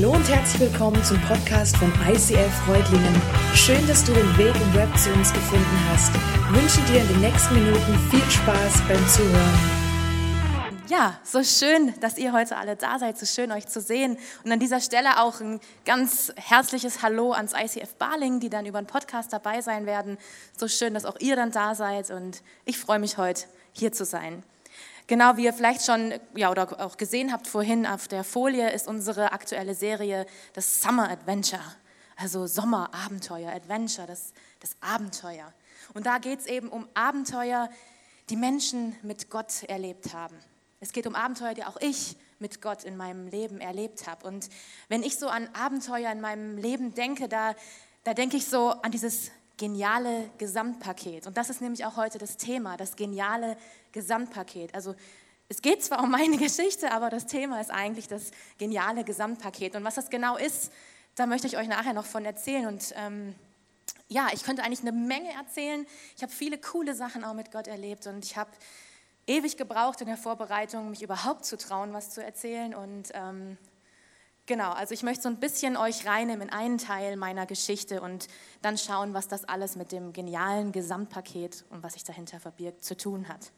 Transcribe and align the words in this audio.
Hallo 0.00 0.12
und 0.12 0.28
herzlich 0.28 0.70
willkommen 0.70 1.02
zum 1.02 1.20
Podcast 1.22 1.76
von 1.76 1.92
ICF 2.08 2.54
Freudlingen. 2.64 3.20
Schön, 3.52 3.84
dass 3.88 4.04
du 4.04 4.12
den 4.12 4.38
Weg 4.38 4.54
im 4.54 4.74
Web 4.74 4.96
zu 4.96 5.12
uns 5.12 5.32
gefunden 5.32 5.88
hast. 5.90 6.14
Ich 6.14 6.62
wünsche 6.62 6.80
dir 6.92 7.00
in 7.00 7.08
den 7.08 7.20
nächsten 7.20 7.54
Minuten 7.56 7.98
viel 8.08 8.30
Spaß 8.30 8.80
beim 8.86 9.08
Zuhören. 9.08 9.58
Ja, 10.86 11.18
so 11.24 11.42
schön, 11.42 11.92
dass 12.00 12.16
ihr 12.16 12.32
heute 12.32 12.56
alle 12.58 12.76
da 12.76 13.00
seid, 13.00 13.18
so 13.18 13.26
schön 13.26 13.50
euch 13.50 13.66
zu 13.66 13.80
sehen. 13.80 14.18
Und 14.44 14.52
an 14.52 14.60
dieser 14.60 14.80
Stelle 14.80 15.20
auch 15.20 15.40
ein 15.40 15.58
ganz 15.84 16.32
herzliches 16.36 17.02
Hallo 17.02 17.32
ans 17.32 17.52
ICF 17.52 17.96
Barling, 17.96 18.38
die 18.38 18.50
dann 18.50 18.66
über 18.66 18.80
den 18.80 18.86
Podcast 18.86 19.32
dabei 19.32 19.62
sein 19.62 19.84
werden. 19.84 20.16
So 20.56 20.68
schön, 20.68 20.94
dass 20.94 21.06
auch 21.06 21.18
ihr 21.18 21.34
dann 21.34 21.50
da 21.50 21.74
seid 21.74 22.12
und 22.12 22.44
ich 22.66 22.78
freue 22.78 23.00
mich 23.00 23.18
heute 23.18 23.46
hier 23.72 23.90
zu 23.90 24.04
sein. 24.04 24.44
Genau 25.08 25.38
wie 25.38 25.44
ihr 25.44 25.54
vielleicht 25.54 25.86
schon 25.86 26.12
ja, 26.36 26.50
oder 26.50 26.84
auch 26.84 26.98
gesehen 26.98 27.32
habt 27.32 27.46
vorhin 27.46 27.86
auf 27.86 28.08
der 28.08 28.24
Folie, 28.24 28.70
ist 28.70 28.86
unsere 28.86 29.32
aktuelle 29.32 29.74
Serie 29.74 30.26
das 30.52 30.82
Summer 30.82 31.08
Adventure, 31.08 31.62
also 32.16 32.46
Sommerabenteuer, 32.46 33.50
Adventure, 33.50 34.06
das, 34.06 34.34
das 34.60 34.76
Abenteuer. 34.82 35.50
Und 35.94 36.04
da 36.04 36.18
geht 36.18 36.40
es 36.40 36.46
eben 36.46 36.68
um 36.68 36.86
Abenteuer, 36.92 37.70
die 38.28 38.36
Menschen 38.36 38.96
mit 39.02 39.30
Gott 39.30 39.62
erlebt 39.62 40.12
haben. 40.12 40.36
Es 40.78 40.92
geht 40.92 41.06
um 41.06 41.14
Abenteuer, 41.14 41.54
die 41.54 41.64
auch 41.64 41.80
ich 41.80 42.14
mit 42.38 42.60
Gott 42.60 42.84
in 42.84 42.98
meinem 42.98 43.28
Leben 43.28 43.62
erlebt 43.62 44.06
habe. 44.06 44.26
Und 44.26 44.50
wenn 44.88 45.02
ich 45.02 45.16
so 45.16 45.28
an 45.28 45.48
Abenteuer 45.54 46.12
in 46.12 46.20
meinem 46.20 46.58
Leben 46.58 46.94
denke, 46.94 47.30
da, 47.30 47.54
da 48.04 48.12
denke 48.12 48.36
ich 48.36 48.44
so 48.44 48.72
an 48.82 48.92
dieses 48.92 49.30
geniale 49.56 50.30
Gesamtpaket. 50.38 51.26
Und 51.26 51.36
das 51.36 51.50
ist 51.50 51.60
nämlich 51.60 51.84
auch 51.84 51.96
heute 51.96 52.18
das 52.18 52.36
Thema, 52.36 52.76
das 52.76 52.94
geniale 52.94 53.56
Gesamtpaket. 53.98 54.76
Also 54.76 54.94
es 55.48 55.60
geht 55.60 55.82
zwar 55.82 56.04
um 56.04 56.10
meine 56.12 56.36
Geschichte, 56.46 56.92
aber 56.92 57.10
das 57.10 57.26
Thema 57.26 57.60
ist 57.60 57.72
eigentlich 57.72 58.06
das 58.06 58.30
geniale 58.58 59.02
Gesamtpaket. 59.02 59.74
Und 59.74 59.82
was 59.82 59.96
das 59.96 60.08
genau 60.08 60.36
ist, 60.36 60.70
da 61.16 61.26
möchte 61.26 61.48
ich 61.48 61.56
euch 61.56 61.66
nachher 61.66 61.94
noch 61.94 62.06
von 62.06 62.24
erzählen. 62.24 62.66
Und 62.66 62.94
ähm, 62.96 63.34
ja, 64.06 64.28
ich 64.32 64.44
könnte 64.44 64.62
eigentlich 64.62 64.82
eine 64.82 64.92
Menge 64.92 65.32
erzählen. 65.32 65.84
Ich 66.16 66.22
habe 66.22 66.32
viele 66.32 66.58
coole 66.58 66.94
Sachen 66.94 67.24
auch 67.24 67.34
mit 67.34 67.50
Gott 67.50 67.66
erlebt 67.66 68.06
und 68.06 68.24
ich 68.24 68.36
habe 68.36 68.50
ewig 69.26 69.56
gebraucht 69.56 70.00
in 70.00 70.06
der 70.06 70.16
Vorbereitung, 70.16 70.90
mich 70.90 71.02
überhaupt 71.02 71.44
zu 71.44 71.58
trauen, 71.58 71.92
was 71.92 72.10
zu 72.10 72.22
erzählen. 72.22 72.72
Und 72.72 73.10
ähm, 73.14 73.58
genau, 74.46 74.70
also 74.70 74.94
ich 74.94 75.02
möchte 75.02 75.24
so 75.24 75.28
ein 75.28 75.40
bisschen 75.40 75.76
euch 75.76 76.06
reinnehmen 76.06 76.48
in 76.48 76.54
einen 76.54 76.78
Teil 76.78 77.16
meiner 77.16 77.46
Geschichte 77.46 78.00
und 78.00 78.28
dann 78.62 78.78
schauen, 78.78 79.12
was 79.12 79.26
das 79.26 79.44
alles 79.44 79.74
mit 79.74 79.90
dem 79.90 80.12
genialen 80.12 80.70
Gesamtpaket 80.70 81.64
und 81.70 81.82
was 81.82 81.94
sich 81.94 82.04
dahinter 82.04 82.38
verbirgt 82.38 82.84
zu 82.84 82.96
tun 82.96 83.28
hat. 83.28 83.50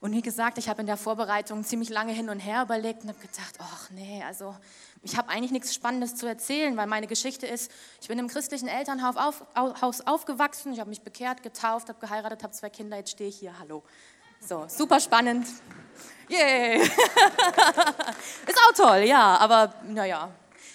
Und 0.00 0.12
wie 0.12 0.22
gesagt, 0.22 0.56
ich 0.56 0.70
habe 0.70 0.80
in 0.80 0.86
der 0.86 0.96
Vorbereitung 0.96 1.62
ziemlich 1.62 1.90
lange 1.90 2.12
hin 2.12 2.30
und 2.30 2.40
her 2.40 2.62
überlegt 2.62 3.02
und 3.02 3.10
habe 3.10 3.18
gedacht, 3.18 3.54
ach 3.58 3.90
nee, 3.90 4.24
also 4.26 4.56
ich 5.02 5.18
habe 5.18 5.28
eigentlich 5.28 5.50
nichts 5.50 5.74
Spannendes 5.74 6.16
zu 6.16 6.26
erzählen, 6.26 6.74
weil 6.78 6.86
meine 6.86 7.06
Geschichte 7.06 7.46
ist, 7.46 7.70
ich 8.00 8.08
bin 8.08 8.18
im 8.18 8.28
christlichen 8.28 8.66
Elternhaus 8.66 9.16
auf, 9.16 9.44
auf, 9.54 10.00
aufgewachsen, 10.06 10.72
ich 10.72 10.80
habe 10.80 10.88
mich 10.88 11.02
bekehrt, 11.02 11.42
getauft, 11.42 11.90
habe 11.90 12.00
geheiratet, 12.00 12.42
habe 12.42 12.54
zwei 12.54 12.70
Kinder, 12.70 12.96
jetzt 12.96 13.10
stehe 13.10 13.28
ich 13.28 13.38
hier, 13.38 13.58
hallo. 13.58 13.82
So, 14.40 14.64
super 14.68 15.00
spannend. 15.00 15.46
Yay! 16.28 16.80
ist 16.80 16.90
auch 18.68 18.74
toll, 18.74 19.00
ja, 19.00 19.36
aber 19.36 19.74
naja, 19.86 20.30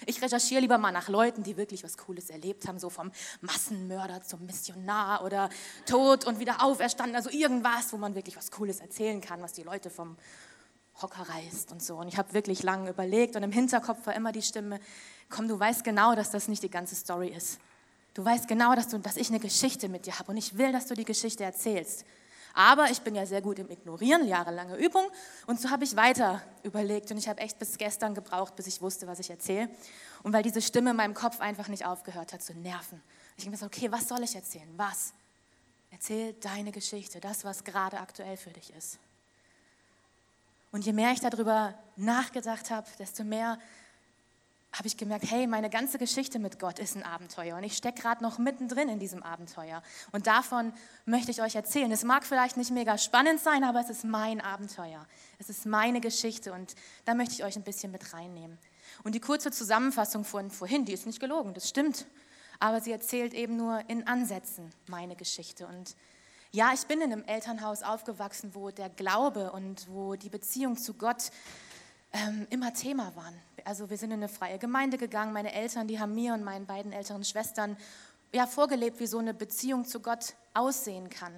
ich 0.06 0.22
recherchiere 0.22 0.60
lieber 0.60 0.78
mal 0.78 0.92
nach 0.92 1.08
Leuten, 1.08 1.42
die 1.42 1.56
wirklich 1.56 1.84
was 1.84 1.98
Cooles 1.98 2.30
erlebt 2.30 2.66
haben, 2.66 2.78
so 2.78 2.88
vom 2.88 3.10
Massenmörder 3.40 4.22
zum 4.22 4.46
Missionar 4.46 5.24
oder 5.24 5.50
Tod 5.84 6.24
und 6.24 6.38
wieder 6.38 6.62
auferstanden, 6.62 7.16
also 7.16 7.28
irgendwas, 7.30 7.92
wo 7.92 7.96
man 7.96 8.14
wirklich 8.14 8.36
was 8.36 8.50
Cooles 8.50 8.80
erzählen 8.80 9.20
kann, 9.20 9.42
was 9.42 9.52
die 9.52 9.64
Leute 9.64 9.90
vom 9.90 10.16
Hocker 11.02 11.28
reißt 11.28 11.72
und 11.72 11.82
so. 11.82 11.96
Und 11.96 12.08
ich 12.08 12.16
habe 12.16 12.32
wirklich 12.32 12.62
lange 12.62 12.90
überlegt 12.90 13.36
und 13.36 13.42
im 13.42 13.52
Hinterkopf 13.52 14.06
war 14.06 14.14
immer 14.14 14.32
die 14.32 14.42
Stimme, 14.42 14.80
komm, 15.28 15.48
du 15.48 15.58
weißt 15.58 15.84
genau, 15.84 16.14
dass 16.14 16.30
das 16.30 16.48
nicht 16.48 16.62
die 16.62 16.70
ganze 16.70 16.94
Story 16.94 17.28
ist. 17.28 17.58
Du 18.14 18.24
weißt 18.24 18.48
genau, 18.48 18.74
dass, 18.74 18.88
du, 18.88 18.98
dass 18.98 19.16
ich 19.18 19.28
eine 19.28 19.40
Geschichte 19.40 19.88
mit 19.88 20.06
dir 20.06 20.18
habe 20.18 20.30
und 20.30 20.38
ich 20.38 20.56
will, 20.56 20.72
dass 20.72 20.86
du 20.86 20.94
die 20.94 21.04
Geschichte 21.04 21.44
erzählst. 21.44 22.06
Aber 22.56 22.90
ich 22.90 23.02
bin 23.02 23.14
ja 23.14 23.26
sehr 23.26 23.42
gut 23.42 23.58
im 23.58 23.68
Ignorieren, 23.68 24.26
jahrelange 24.26 24.76
Übung. 24.76 25.06
Und 25.46 25.60
so 25.60 25.68
habe 25.68 25.84
ich 25.84 25.94
weiter 25.94 26.40
überlegt 26.62 27.10
und 27.10 27.18
ich 27.18 27.28
habe 27.28 27.38
echt 27.42 27.58
bis 27.58 27.76
gestern 27.76 28.14
gebraucht, 28.14 28.56
bis 28.56 28.66
ich 28.66 28.80
wusste, 28.80 29.06
was 29.06 29.18
ich 29.18 29.28
erzähle. 29.28 29.68
Und 30.22 30.32
weil 30.32 30.42
diese 30.42 30.62
Stimme 30.62 30.92
in 30.92 30.96
meinem 30.96 31.12
Kopf 31.12 31.40
einfach 31.40 31.68
nicht 31.68 31.84
aufgehört 31.84 32.32
hat 32.32 32.42
zu 32.42 32.54
nerven. 32.54 33.02
Ich 33.36 33.44
habe 33.44 33.50
mir 33.50 33.58
so, 33.58 33.66
okay, 33.66 33.92
was 33.92 34.08
soll 34.08 34.22
ich 34.22 34.34
erzählen? 34.34 34.72
Was? 34.78 35.12
Erzähl 35.90 36.32
deine 36.32 36.72
Geschichte, 36.72 37.20
das, 37.20 37.44
was 37.44 37.62
gerade 37.62 38.00
aktuell 38.00 38.38
für 38.38 38.50
dich 38.50 38.72
ist. 38.72 38.98
Und 40.72 40.86
je 40.86 40.94
mehr 40.94 41.12
ich 41.12 41.20
darüber 41.20 41.74
nachgedacht 41.96 42.70
habe, 42.70 42.88
desto 42.98 43.22
mehr 43.22 43.58
habe 44.76 44.88
ich 44.88 44.98
gemerkt, 44.98 45.24
hey, 45.30 45.46
meine 45.46 45.70
ganze 45.70 45.96
Geschichte 45.96 46.38
mit 46.38 46.58
Gott 46.58 46.78
ist 46.78 46.96
ein 46.96 47.02
Abenteuer 47.02 47.56
und 47.56 47.64
ich 47.64 47.76
stecke 47.76 48.02
gerade 48.02 48.22
noch 48.22 48.38
mittendrin 48.38 48.90
in 48.90 48.98
diesem 48.98 49.22
Abenteuer. 49.22 49.82
Und 50.12 50.26
davon 50.26 50.72
möchte 51.06 51.30
ich 51.30 51.40
euch 51.40 51.54
erzählen. 51.54 51.90
Es 51.90 52.04
mag 52.04 52.26
vielleicht 52.26 52.58
nicht 52.58 52.70
mega 52.70 52.98
spannend 52.98 53.40
sein, 53.40 53.64
aber 53.64 53.80
es 53.80 53.88
ist 53.88 54.04
mein 54.04 54.42
Abenteuer. 54.42 55.06
Es 55.38 55.48
ist 55.48 55.64
meine 55.64 56.02
Geschichte 56.02 56.52
und 56.52 56.74
da 57.06 57.14
möchte 57.14 57.34
ich 57.34 57.44
euch 57.44 57.56
ein 57.56 57.62
bisschen 57.62 57.90
mit 57.90 58.12
reinnehmen. 58.12 58.58
Und 59.02 59.14
die 59.14 59.20
kurze 59.20 59.50
Zusammenfassung 59.50 60.24
von 60.24 60.50
vorhin, 60.50 60.84
die 60.84 60.92
ist 60.92 61.06
nicht 61.06 61.20
gelogen, 61.20 61.54
das 61.54 61.68
stimmt. 61.68 62.04
Aber 62.58 62.80
sie 62.82 62.92
erzählt 62.92 63.32
eben 63.32 63.56
nur 63.56 63.82
in 63.88 64.06
Ansätzen 64.06 64.70
meine 64.88 65.16
Geschichte. 65.16 65.66
Und 65.66 65.96
ja, 66.52 66.72
ich 66.74 66.86
bin 66.86 67.00
in 67.00 67.12
einem 67.12 67.24
Elternhaus 67.24 67.82
aufgewachsen, 67.82 68.54
wo 68.54 68.70
der 68.70 68.90
Glaube 68.90 69.52
und 69.52 69.88
wo 69.90 70.16
die 70.16 70.28
Beziehung 70.28 70.76
zu 70.76 70.94
Gott 70.94 71.30
ähm, 72.16 72.46
immer 72.50 72.72
Thema 72.72 73.14
waren. 73.14 73.34
Also 73.64 73.90
wir 73.90 73.98
sind 73.98 74.10
in 74.10 74.20
eine 74.20 74.28
freie 74.28 74.58
Gemeinde 74.58 74.96
gegangen. 74.98 75.32
Meine 75.32 75.52
Eltern, 75.52 75.86
die 75.86 76.00
haben 76.00 76.14
mir 76.14 76.34
und 76.34 76.44
meinen 76.44 76.66
beiden 76.66 76.92
älteren 76.92 77.24
Schwestern 77.24 77.76
ja, 78.32 78.46
vorgelebt, 78.46 79.00
wie 79.00 79.06
so 79.06 79.18
eine 79.18 79.34
Beziehung 79.34 79.84
zu 79.84 80.00
Gott 80.00 80.34
aussehen 80.54 81.10
kann. 81.10 81.32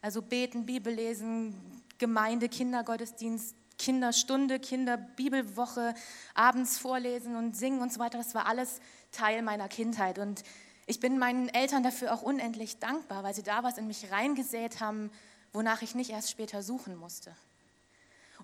Also 0.00 0.22
beten, 0.22 0.66
Bibel 0.66 0.92
lesen, 0.92 1.82
Gemeinde, 1.98 2.48
Kindergottesdienst, 2.48 3.54
Kinderstunde, 3.78 4.60
Kinderbibelwoche, 4.60 5.94
abends 6.34 6.78
vorlesen 6.78 7.36
und 7.36 7.56
singen 7.56 7.80
und 7.80 7.92
so 7.92 8.00
weiter. 8.00 8.18
Das 8.18 8.34
war 8.34 8.46
alles 8.46 8.80
Teil 9.10 9.42
meiner 9.42 9.68
Kindheit. 9.68 10.18
Und 10.18 10.42
ich 10.86 11.00
bin 11.00 11.18
meinen 11.18 11.48
Eltern 11.48 11.82
dafür 11.82 12.14
auch 12.14 12.22
unendlich 12.22 12.78
dankbar, 12.78 13.24
weil 13.24 13.34
sie 13.34 13.42
da 13.42 13.62
was 13.62 13.78
in 13.78 13.86
mich 13.86 14.10
reingesät 14.10 14.80
haben, 14.80 15.10
wonach 15.52 15.82
ich 15.82 15.94
nicht 15.94 16.10
erst 16.10 16.30
später 16.30 16.62
suchen 16.62 16.96
musste. 16.96 17.34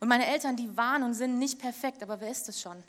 Und 0.00 0.08
meine 0.08 0.26
Eltern, 0.26 0.56
die 0.56 0.76
waren 0.76 1.02
und 1.02 1.14
sind 1.14 1.38
nicht 1.38 1.58
perfekt, 1.58 2.02
aber 2.02 2.20
wer 2.20 2.30
ist 2.30 2.48
es 2.48 2.60
schon? 2.60 2.82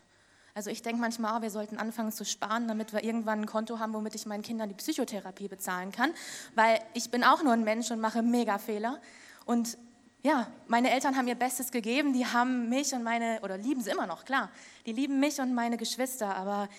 Also 0.54 0.70
ich 0.70 0.82
denke 0.82 1.00
manchmal, 1.00 1.38
oh, 1.38 1.42
wir 1.42 1.50
sollten 1.50 1.78
anfangen 1.78 2.12
zu 2.12 2.26
sparen, 2.26 2.68
damit 2.68 2.92
wir 2.94 3.04
irgendwann 3.04 3.42
ein 3.42 3.46
Konto 3.46 3.80
haben, 3.80 3.94
womit 3.94 4.16
ich 4.16 4.26
meinen 4.26 4.44
Kindern 4.44 4.68
die 4.68 4.76
Psychotherapie 4.76 5.48
bezahlen 5.48 5.92
kann, 5.92 6.14
weil 6.56 6.80
ich 6.94 7.10
bin 7.10 7.24
auch 7.24 7.44
nur 7.44 7.54
ein 7.54 7.64
Mensch 7.64 7.92
und 7.92 8.02
mache 8.02 8.22
mega 8.22 8.58
Fehler. 8.58 9.00
Und 9.46 9.78
ja, 10.24 10.48
meine 10.68 10.92
Eltern 10.92 11.16
haben 11.16 11.28
ihr 11.28 11.36
Bestes 11.36 11.72
gegeben, 11.72 12.14
die 12.14 12.26
haben 12.26 12.70
mich 12.70 12.94
und 12.94 13.04
meine, 13.04 13.40
oder 13.42 13.58
lieben 13.58 13.82
sie 13.82 13.92
immer 13.92 14.08
noch, 14.08 14.26
klar, 14.26 14.50
die 14.86 14.92
lieben 14.92 15.20
mich 15.20 15.40
und 15.40 15.54
meine 15.54 15.78
Geschwister, 15.78 16.36
aber 16.36 16.70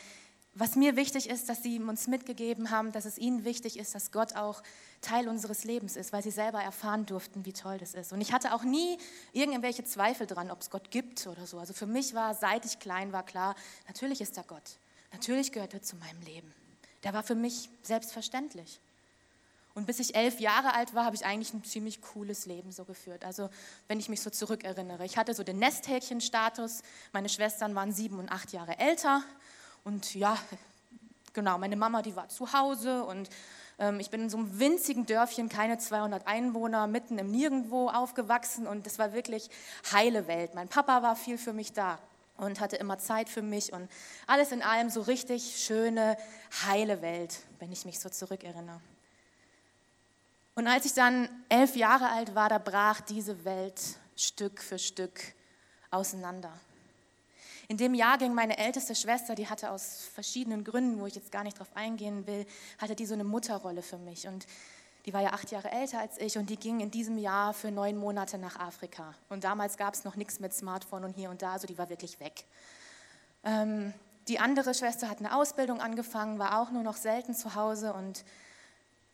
was 0.54 0.76
mir 0.76 0.96
wichtig 0.96 1.30
ist, 1.30 1.48
dass 1.48 1.62
sie 1.62 1.78
uns 1.78 2.06
mitgegeben 2.08 2.70
haben, 2.70 2.92
dass 2.92 3.06
es 3.06 3.16
ihnen 3.16 3.44
wichtig 3.44 3.78
ist, 3.78 3.94
dass 3.94 4.12
Gott 4.12 4.34
auch 4.36 4.62
Teil 5.00 5.28
unseres 5.28 5.64
Lebens 5.64 5.96
ist, 5.96 6.12
weil 6.12 6.22
sie 6.22 6.30
selber 6.30 6.62
erfahren 6.62 7.06
durften, 7.06 7.46
wie 7.46 7.54
toll 7.54 7.78
das 7.78 7.94
ist. 7.94 8.12
Und 8.12 8.20
ich 8.20 8.32
hatte 8.32 8.54
auch 8.54 8.62
nie 8.62 8.98
irgendwelche 9.32 9.84
Zweifel 9.84 10.26
dran, 10.26 10.50
ob 10.50 10.60
es 10.60 10.68
Gott 10.68 10.90
gibt 10.90 11.26
oder 11.26 11.46
so. 11.46 11.58
Also 11.58 11.72
für 11.72 11.86
mich 11.86 12.14
war, 12.14 12.34
seit 12.34 12.66
ich 12.66 12.78
klein 12.78 13.12
war, 13.12 13.24
klar, 13.24 13.56
natürlich 13.88 14.20
ist 14.20 14.36
da 14.36 14.42
Gott. 14.42 14.76
Natürlich 15.12 15.52
gehört 15.52 15.72
er 15.72 15.82
zu 15.82 15.96
meinem 15.96 16.20
Leben. 16.22 16.52
Der 17.02 17.14
war 17.14 17.22
für 17.22 17.34
mich 17.34 17.70
selbstverständlich. 17.82 18.78
Und 19.74 19.86
bis 19.86 20.00
ich 20.00 20.14
elf 20.14 20.38
Jahre 20.38 20.74
alt 20.74 20.94
war, 20.94 21.06
habe 21.06 21.16
ich 21.16 21.24
eigentlich 21.24 21.54
ein 21.54 21.64
ziemlich 21.64 22.02
cooles 22.02 22.44
Leben 22.44 22.72
so 22.72 22.84
geführt. 22.84 23.24
Also 23.24 23.48
wenn 23.88 23.98
ich 23.98 24.10
mich 24.10 24.20
so 24.20 24.28
zurückerinnere. 24.28 25.06
Ich 25.06 25.16
hatte 25.16 25.32
so 25.32 25.42
den 25.42 25.58
Nesthäkchen-Status. 25.58 26.82
Meine 27.12 27.30
Schwestern 27.30 27.74
waren 27.74 27.90
sieben 27.90 28.18
und 28.18 28.30
acht 28.30 28.52
Jahre 28.52 28.78
älter. 28.78 29.22
Und 29.84 30.14
ja, 30.14 30.36
genau, 31.32 31.58
meine 31.58 31.76
Mama, 31.76 32.02
die 32.02 32.14
war 32.16 32.28
zu 32.28 32.52
Hause 32.52 33.04
und 33.04 33.28
ähm, 33.78 33.98
ich 34.00 34.10
bin 34.10 34.22
in 34.22 34.30
so 34.30 34.38
einem 34.38 34.58
winzigen 34.58 35.06
Dörfchen, 35.06 35.48
keine 35.48 35.78
200 35.78 36.26
Einwohner, 36.26 36.86
mitten 36.86 37.18
im 37.18 37.30
Nirgendwo 37.30 37.88
aufgewachsen 37.88 38.66
und 38.66 38.86
das 38.86 38.98
war 38.98 39.12
wirklich 39.12 39.50
heile 39.92 40.26
Welt. 40.26 40.54
Mein 40.54 40.68
Papa 40.68 41.02
war 41.02 41.16
viel 41.16 41.38
für 41.38 41.52
mich 41.52 41.72
da 41.72 41.98
und 42.36 42.60
hatte 42.60 42.76
immer 42.76 42.98
Zeit 42.98 43.28
für 43.28 43.42
mich 43.42 43.72
und 43.72 43.90
alles 44.26 44.52
in 44.52 44.62
allem 44.62 44.90
so 44.90 45.02
richtig 45.02 45.64
schöne, 45.64 46.16
heile 46.66 47.02
Welt, 47.02 47.40
wenn 47.58 47.72
ich 47.72 47.84
mich 47.84 47.98
so 47.98 48.08
zurückerinnere. 48.08 48.80
Und 50.54 50.66
als 50.66 50.84
ich 50.84 50.92
dann 50.92 51.28
elf 51.48 51.76
Jahre 51.76 52.10
alt 52.10 52.34
war, 52.34 52.48
da 52.48 52.58
brach 52.58 53.00
diese 53.00 53.44
Welt 53.44 53.80
Stück 54.16 54.60
für 54.60 54.78
Stück 54.78 55.20
auseinander. 55.90 56.52
In 57.72 57.78
dem 57.78 57.94
Jahr 57.94 58.18
ging 58.18 58.34
meine 58.34 58.58
älteste 58.58 58.94
Schwester, 58.94 59.34
die 59.34 59.48
hatte 59.48 59.70
aus 59.70 60.06
verschiedenen 60.12 60.62
Gründen, 60.62 61.00
wo 61.00 61.06
ich 61.06 61.14
jetzt 61.14 61.32
gar 61.32 61.42
nicht 61.42 61.58
drauf 61.58 61.70
eingehen 61.74 62.26
will, 62.26 62.44
hatte 62.76 62.94
die 62.94 63.06
so 63.06 63.14
eine 63.14 63.24
Mutterrolle 63.24 63.80
für 63.80 63.96
mich. 63.96 64.28
Und 64.28 64.46
die 65.06 65.14
war 65.14 65.22
ja 65.22 65.32
acht 65.32 65.50
Jahre 65.50 65.72
älter 65.72 65.98
als 65.98 66.18
ich 66.18 66.36
und 66.36 66.50
die 66.50 66.58
ging 66.58 66.80
in 66.80 66.90
diesem 66.90 67.16
Jahr 67.16 67.54
für 67.54 67.70
neun 67.70 67.96
Monate 67.96 68.36
nach 68.36 68.60
Afrika. 68.60 69.14
Und 69.30 69.44
damals 69.44 69.78
gab 69.78 69.94
es 69.94 70.04
noch 70.04 70.16
nichts 70.16 70.38
mit 70.38 70.52
Smartphone 70.52 71.04
und 71.04 71.16
hier 71.16 71.30
und 71.30 71.40
da, 71.40 71.52
also 71.52 71.66
die 71.66 71.78
war 71.78 71.88
wirklich 71.88 72.20
weg. 72.20 72.44
Ähm, 73.42 73.94
die 74.28 74.38
andere 74.38 74.74
Schwester 74.74 75.08
hat 75.08 75.20
eine 75.20 75.34
Ausbildung 75.34 75.80
angefangen, 75.80 76.38
war 76.38 76.60
auch 76.60 76.72
nur 76.72 76.82
noch 76.82 76.98
selten 76.98 77.34
zu 77.34 77.54
Hause 77.54 77.94
und 77.94 78.22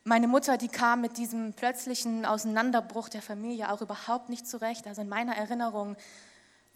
meine 0.02 0.26
Mutter, 0.26 0.56
die 0.56 0.68
kam 0.68 1.00
mit 1.00 1.16
diesem 1.16 1.52
plötzlichen 1.52 2.26
Auseinanderbruch 2.26 3.08
der 3.08 3.22
Familie 3.22 3.70
auch 3.70 3.82
überhaupt 3.82 4.30
nicht 4.30 4.48
zurecht. 4.48 4.88
Also 4.88 5.02
in 5.02 5.08
meiner 5.08 5.36
Erinnerung 5.36 5.96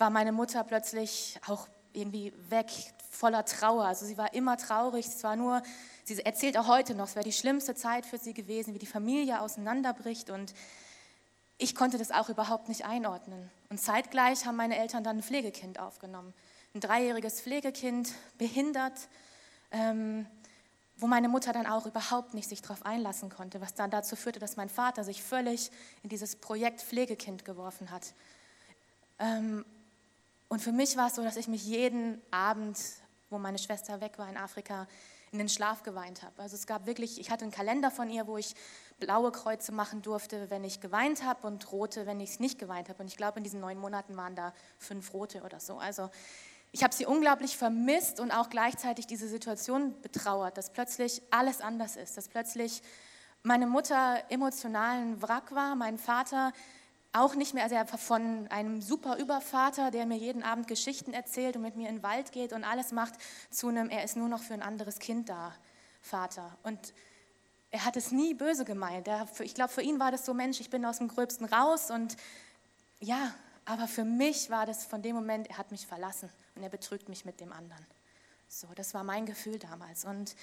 war 0.03 0.11
meine 0.11 0.33
Mutter 0.33 0.65
plötzlich 0.65 1.39
auch 1.47 1.69
irgendwie 1.93 2.33
weg, 2.49 2.67
voller 3.09 3.45
Trauer. 3.45 3.85
Also 3.85 4.05
sie 4.05 4.19
war 4.19 4.35
immer 4.35 4.57
traurig. 4.57 5.07
Es 5.07 5.23
war 5.23 5.37
nur, 5.37 5.63
sie 6.03 6.19
erzählt 6.19 6.59
auch 6.59 6.67
heute 6.67 6.97
noch, 6.97 7.07
es 7.07 7.15
wäre 7.15 7.25
die 7.25 7.33
schlimmste 7.33 7.77
Zeit 7.77 8.05
für 8.05 8.19
sie 8.19 8.35
gewesen, 8.35 8.75
wie 8.75 8.81
die 8.81 8.87
Familie 8.87 9.41
auseinanderbricht. 9.41 10.29
Und 10.31 10.55
ich 11.57 11.77
konnte 11.77 11.99
das 11.99 12.11
auch 12.11 12.29
überhaupt 12.29 12.69
nicht 12.69 12.85
einordnen. 12.85 13.49
Und 13.71 13.79
zeitgleich 13.79 14.45
haben 14.45 14.57
meine 14.57 14.77
Eltern 14.77 15.05
dann 15.05 15.19
ein 15.19 15.23
Pflegekind 15.23 15.79
aufgenommen. 15.79 16.35
Ein 16.75 16.81
dreijähriges 16.81 17.41
Pflegekind, 17.41 18.13
behindert. 18.39 19.09
Ähm, 19.71 20.27
wo 20.97 21.07
meine 21.07 21.29
Mutter 21.29 21.53
dann 21.53 21.67
auch 21.67 21.87
überhaupt 21.87 22.35
nicht 22.35 22.49
sich 22.49 22.61
darauf 22.61 22.85
einlassen 22.85 23.31
konnte, 23.31 23.61
was 23.61 23.75
dann 23.75 23.91
dazu 23.91 24.17
führte, 24.17 24.41
dass 24.41 24.57
mein 24.57 24.69
Vater 24.69 25.05
sich 25.05 25.23
völlig 25.23 25.71
in 26.03 26.09
dieses 26.09 26.35
Projekt 26.35 26.81
Pflegekind 26.81 27.45
geworfen 27.45 27.93
hat. 27.93 28.15
Ähm, 29.23 29.65
und 30.53 30.61
für 30.61 30.71
mich 30.71 30.99
war 30.99 31.07
es 31.07 31.15
so, 31.15 31.23
dass 31.23 31.39
ich 31.39 31.49
mich 31.49 31.65
jeden 31.65 32.21
Abend, 32.31 32.79
wo 33.31 33.39
meine 33.39 33.57
Schwester 33.57 34.03
weg 34.03 34.19
war 34.19 34.29
in 34.29 34.37
Afrika, 34.37 34.87
in 35.31 35.39
den 35.39 35.49
Schlaf 35.49 35.83
geweint 35.83 36.23
habe. 36.23 36.43
Also 36.43 36.57
es 36.57 36.67
gab 36.67 36.85
wirklich, 36.85 37.19
ich 37.19 37.31
hatte 37.31 37.45
einen 37.45 37.53
Kalender 37.53 37.91
von 37.91 38.11
ihr, 38.11 38.27
wo 38.27 38.37
ich 38.37 38.55
blaue 39.01 39.33
Kreuze 39.33 39.73
machen 39.73 40.03
durfte, 40.03 40.51
wenn 40.51 40.63
ich 40.63 40.83
geweint 40.83 41.25
habe 41.25 41.47
und 41.47 41.73
rote, 41.73 42.05
wenn 42.05 42.21
ich 42.21 42.39
nicht 42.39 42.59
geweint 42.59 42.91
habe. 42.91 43.03
Und 43.03 43.09
ich 43.09 43.17
glaube, 43.17 43.39
in 43.39 43.45
diesen 43.45 43.61
neun 43.61 43.79
Monaten 43.79 44.15
waren 44.19 44.37
da 44.37 44.53
fünf 44.77 45.15
rote 45.15 45.41
oder 45.41 45.59
so. 45.59 45.79
Also 45.79 46.11
ich 46.71 46.85
habe 46.85 46.93
sie 46.93 47.07
unglaublich 47.07 47.57
vermisst 47.57 48.21
und 48.21 48.31
auch 48.31 48.51
gleichzeitig 48.51 49.07
diese 49.07 49.29
Situation 49.29 49.99
betrauert, 50.03 50.59
dass 50.59 50.71
plötzlich 50.71 51.23
alles 51.31 51.63
anders 51.63 51.97
ist, 51.97 52.19
dass 52.19 52.29
plötzlich 52.29 52.83
meine 53.43 53.67
Mutter 53.67 54.23
emotionalen 54.29 55.23
Wrack 55.23 55.55
war, 55.55 55.77
mein 55.77 55.97
Vater 55.97 56.53
auch 57.13 57.35
nicht 57.35 57.53
mehr, 57.53 57.65
also 57.65 57.77
er 57.77 57.91
war 57.91 57.99
von 57.99 58.49
einem 58.49 58.81
super 58.81 59.19
Übervater, 59.19 59.91
der 59.91 60.07
mir 60.07 60.17
jeden 60.17 60.43
Abend 60.43 60.67
Geschichten 60.67 61.13
erzählt 61.13 61.57
und 61.57 61.63
mit 61.63 61.77
mir 61.77 61.89
in 61.89 61.97
den 61.97 62.03
Wald 62.03 62.33
geht 62.33 62.53
und 62.53 62.65
alles 62.65 62.93
macht, 62.93 63.15
zu 63.51 63.69
einem, 63.69 63.91
er 63.91 64.05
ist 64.05 64.17
nur 64.17 64.29
noch 64.29 64.43
für 64.43 64.55
ein 64.55 64.63
anderes 64.63 64.99
Kind 64.99 65.29
da, 65.29 65.55
Vater. 66.01 66.57
Und 66.63 66.95
er 67.71 67.85
hat 67.85 67.97
es 67.97 68.13
nie 68.13 68.35
böse 68.35 68.65
gemeint. 68.65 69.09
Ich 69.41 69.55
glaube, 69.55 69.73
für 69.73 69.83
ihn 69.83 70.01
war 70.01 70.11
das 70.11 70.25
so, 70.25 70.33
Mensch, 70.33 70.61
ich 70.61 70.71
bin 70.71 70.85
aus 70.85 70.99
dem 70.99 71.09
Gröbsten 71.09 71.47
raus 71.47 71.91
und 71.91 72.17
ja, 73.01 73.35
aber 73.65 73.89
für 73.89 74.05
mich 74.05 74.51
war 74.51 74.67
das 74.67 74.85
von 74.85 75.03
dem 75.03 75.15
Moment, 75.15 75.49
er 75.49 75.59
hat 75.59 75.71
mich 75.71 75.87
verlassen 75.87 76.31
und 76.55 76.63
er 76.63 76.69
betrügt 76.69 77.09
mich 77.09 77.25
mit 77.25 77.41
dem 77.41 77.53
anderen. 77.53 77.87
So, 78.49 78.67
das 78.75 78.93
war 78.95 79.05
mein 79.05 79.27
Gefühl 79.27 79.59
damals. 79.59 80.05
Und 80.05 80.35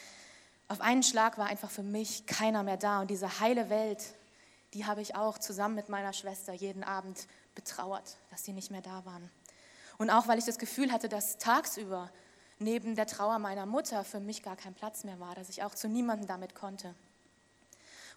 auf 0.67 0.81
einen 0.81 1.03
Schlag 1.03 1.37
war 1.37 1.47
einfach 1.47 1.69
für 1.69 1.83
mich 1.83 2.25
keiner 2.25 2.63
mehr 2.63 2.77
da. 2.77 3.01
Und 3.01 3.09
diese 3.09 3.39
heile 3.39 3.69
Welt, 3.69 4.03
die 4.73 4.85
habe 4.85 5.01
ich 5.01 5.15
auch 5.15 5.37
zusammen 5.37 5.75
mit 5.75 5.89
meiner 5.89 6.13
Schwester 6.13 6.53
jeden 6.53 6.83
Abend 6.83 7.27
betrauert, 7.55 8.17
dass 8.29 8.43
sie 8.43 8.53
nicht 8.53 8.71
mehr 8.71 8.81
da 8.81 9.05
waren. 9.05 9.29
Und 9.97 10.09
auch 10.09 10.27
weil 10.27 10.39
ich 10.39 10.45
das 10.45 10.59
Gefühl 10.59 10.91
hatte, 10.91 11.09
dass 11.09 11.37
tagsüber 11.37 12.09
neben 12.59 12.95
der 12.95 13.07
Trauer 13.07 13.39
meiner 13.39 13.65
Mutter 13.65 14.03
für 14.03 14.19
mich 14.19 14.43
gar 14.43 14.55
kein 14.55 14.73
Platz 14.73 15.03
mehr 15.03 15.19
war, 15.19 15.35
dass 15.35 15.49
ich 15.49 15.63
auch 15.63 15.75
zu 15.75 15.87
niemandem 15.87 16.27
damit 16.27 16.55
konnte. 16.55 16.93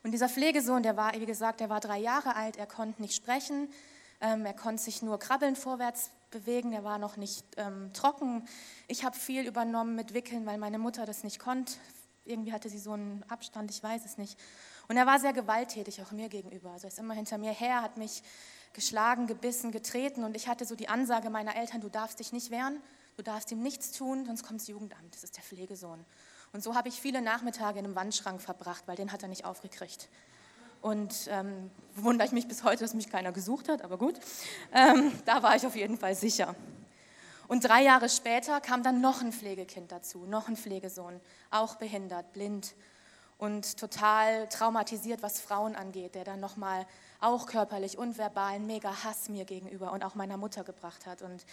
Und 0.02 0.10
dieser 0.10 0.28
Pflegesohn, 0.28 0.82
der 0.82 0.96
war, 0.96 1.12
wie 1.14 1.26
gesagt, 1.26 1.60
der 1.60 1.70
war 1.70 1.80
drei 1.80 1.98
Jahre 1.98 2.34
alt, 2.34 2.56
er 2.56 2.66
konnte 2.66 3.00
nicht 3.00 3.14
sprechen, 3.14 3.68
ähm, 4.20 4.44
er 4.44 4.54
konnte 4.54 4.82
sich 4.82 5.02
nur 5.02 5.18
krabbeln 5.18 5.54
vorwärts 5.54 6.10
bewegen, 6.30 6.72
er 6.72 6.82
war 6.82 6.98
noch 6.98 7.16
nicht 7.16 7.44
ähm, 7.56 7.92
trocken. 7.92 8.46
Ich 8.88 9.04
habe 9.04 9.16
viel 9.16 9.46
übernommen 9.46 9.94
mit 9.94 10.12
Wickeln, 10.12 10.44
weil 10.44 10.58
meine 10.58 10.78
Mutter 10.78 11.06
das 11.06 11.22
nicht 11.22 11.38
konnte. 11.38 11.74
Irgendwie 12.24 12.52
hatte 12.52 12.68
sie 12.68 12.78
so 12.78 12.92
einen 12.92 13.24
Abstand, 13.28 13.70
ich 13.70 13.82
weiß 13.82 14.04
es 14.04 14.18
nicht. 14.18 14.38
Und 14.88 14.96
er 14.96 15.06
war 15.06 15.18
sehr 15.18 15.32
gewalttätig, 15.32 16.02
auch 16.02 16.12
mir 16.12 16.28
gegenüber. 16.28 16.70
Also 16.70 16.86
er 16.86 16.92
ist 16.92 16.98
immer 16.98 17.14
hinter 17.14 17.38
mir 17.38 17.52
her, 17.52 17.82
hat 17.82 17.96
mich 17.96 18.22
geschlagen, 18.72 19.26
gebissen, 19.26 19.70
getreten 19.70 20.24
und 20.24 20.36
ich 20.36 20.48
hatte 20.48 20.64
so 20.64 20.74
die 20.74 20.88
Ansage 20.88 21.30
meiner 21.30 21.56
Eltern, 21.56 21.80
du 21.80 21.88
darfst 21.88 22.20
dich 22.20 22.32
nicht 22.32 22.50
wehren, 22.50 22.80
du 23.16 23.22
darfst 23.22 23.52
ihm 23.52 23.62
nichts 23.62 23.92
tun, 23.92 24.24
sonst 24.24 24.44
kommt 24.44 24.60
das 24.60 24.68
Jugendamt, 24.68 25.14
das 25.14 25.24
ist 25.24 25.36
der 25.36 25.44
Pflegesohn. 25.44 26.04
Und 26.52 26.62
so 26.62 26.74
habe 26.74 26.88
ich 26.88 27.00
viele 27.00 27.22
Nachmittage 27.22 27.78
in 27.78 27.84
einem 27.84 27.94
Wandschrank 27.94 28.40
verbracht, 28.40 28.84
weil 28.86 28.96
den 28.96 29.12
hat 29.12 29.22
er 29.22 29.28
nicht 29.28 29.44
aufgekriegt. 29.44 30.08
Und 30.80 31.28
ähm, 31.28 31.70
wundere 31.94 32.26
ich 32.26 32.32
mich 32.32 32.48
bis 32.48 32.64
heute, 32.64 32.82
dass 32.82 32.94
mich 32.94 33.08
keiner 33.08 33.32
gesucht 33.32 33.68
hat, 33.68 33.82
aber 33.82 33.98
gut, 33.98 34.18
ähm, 34.72 35.12
da 35.24 35.42
war 35.42 35.54
ich 35.54 35.66
auf 35.66 35.76
jeden 35.76 35.96
Fall 35.96 36.14
sicher. 36.14 36.54
Und 37.52 37.64
drei 37.64 37.82
Jahre 37.82 38.08
später 38.08 38.62
kam 38.62 38.82
dann 38.82 39.02
noch 39.02 39.20
ein 39.20 39.30
Pflegekind 39.30 39.92
dazu, 39.92 40.24
noch 40.24 40.48
ein 40.48 40.56
Pflegesohn, 40.56 41.20
auch 41.50 41.74
behindert, 41.74 42.32
blind 42.32 42.74
und 43.36 43.76
total 43.76 44.48
traumatisiert, 44.48 45.22
was 45.22 45.38
Frauen 45.38 45.76
angeht, 45.76 46.14
der 46.14 46.24
dann 46.24 46.40
nochmal 46.40 46.86
auch 47.20 47.44
körperlich 47.44 47.98
und 47.98 48.16
verbal 48.16 48.54
einen 48.54 48.66
mega 48.66 49.04
Hass 49.04 49.28
mir 49.28 49.44
gegenüber 49.44 49.92
und 49.92 50.02
auch 50.02 50.14
meiner 50.14 50.38
Mutter 50.38 50.64
gebracht 50.64 51.04
hat. 51.04 51.20
Und 51.20 51.44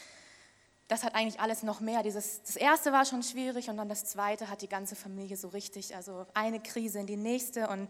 das 0.87 1.03
hat 1.03 1.15
eigentlich 1.15 1.41
alles 1.41 1.63
noch 1.63 1.81
mehr. 1.81 2.01
Dieses, 2.01 2.43
das 2.43 2.55
erste 2.55 2.93
war 2.93 3.03
schon 3.03 3.21
schwierig 3.21 3.69
und 3.69 3.75
dann 3.75 3.89
das 3.89 4.05
zweite 4.05 4.49
hat 4.49 4.61
die 4.61 4.69
ganze 4.69 4.95
Familie 4.95 5.35
so 5.35 5.49
richtig, 5.49 5.97
also 5.97 6.25
eine 6.33 6.61
Krise 6.61 6.99
in 6.99 7.07
die 7.07 7.17
nächste 7.17 7.67
und 7.67 7.89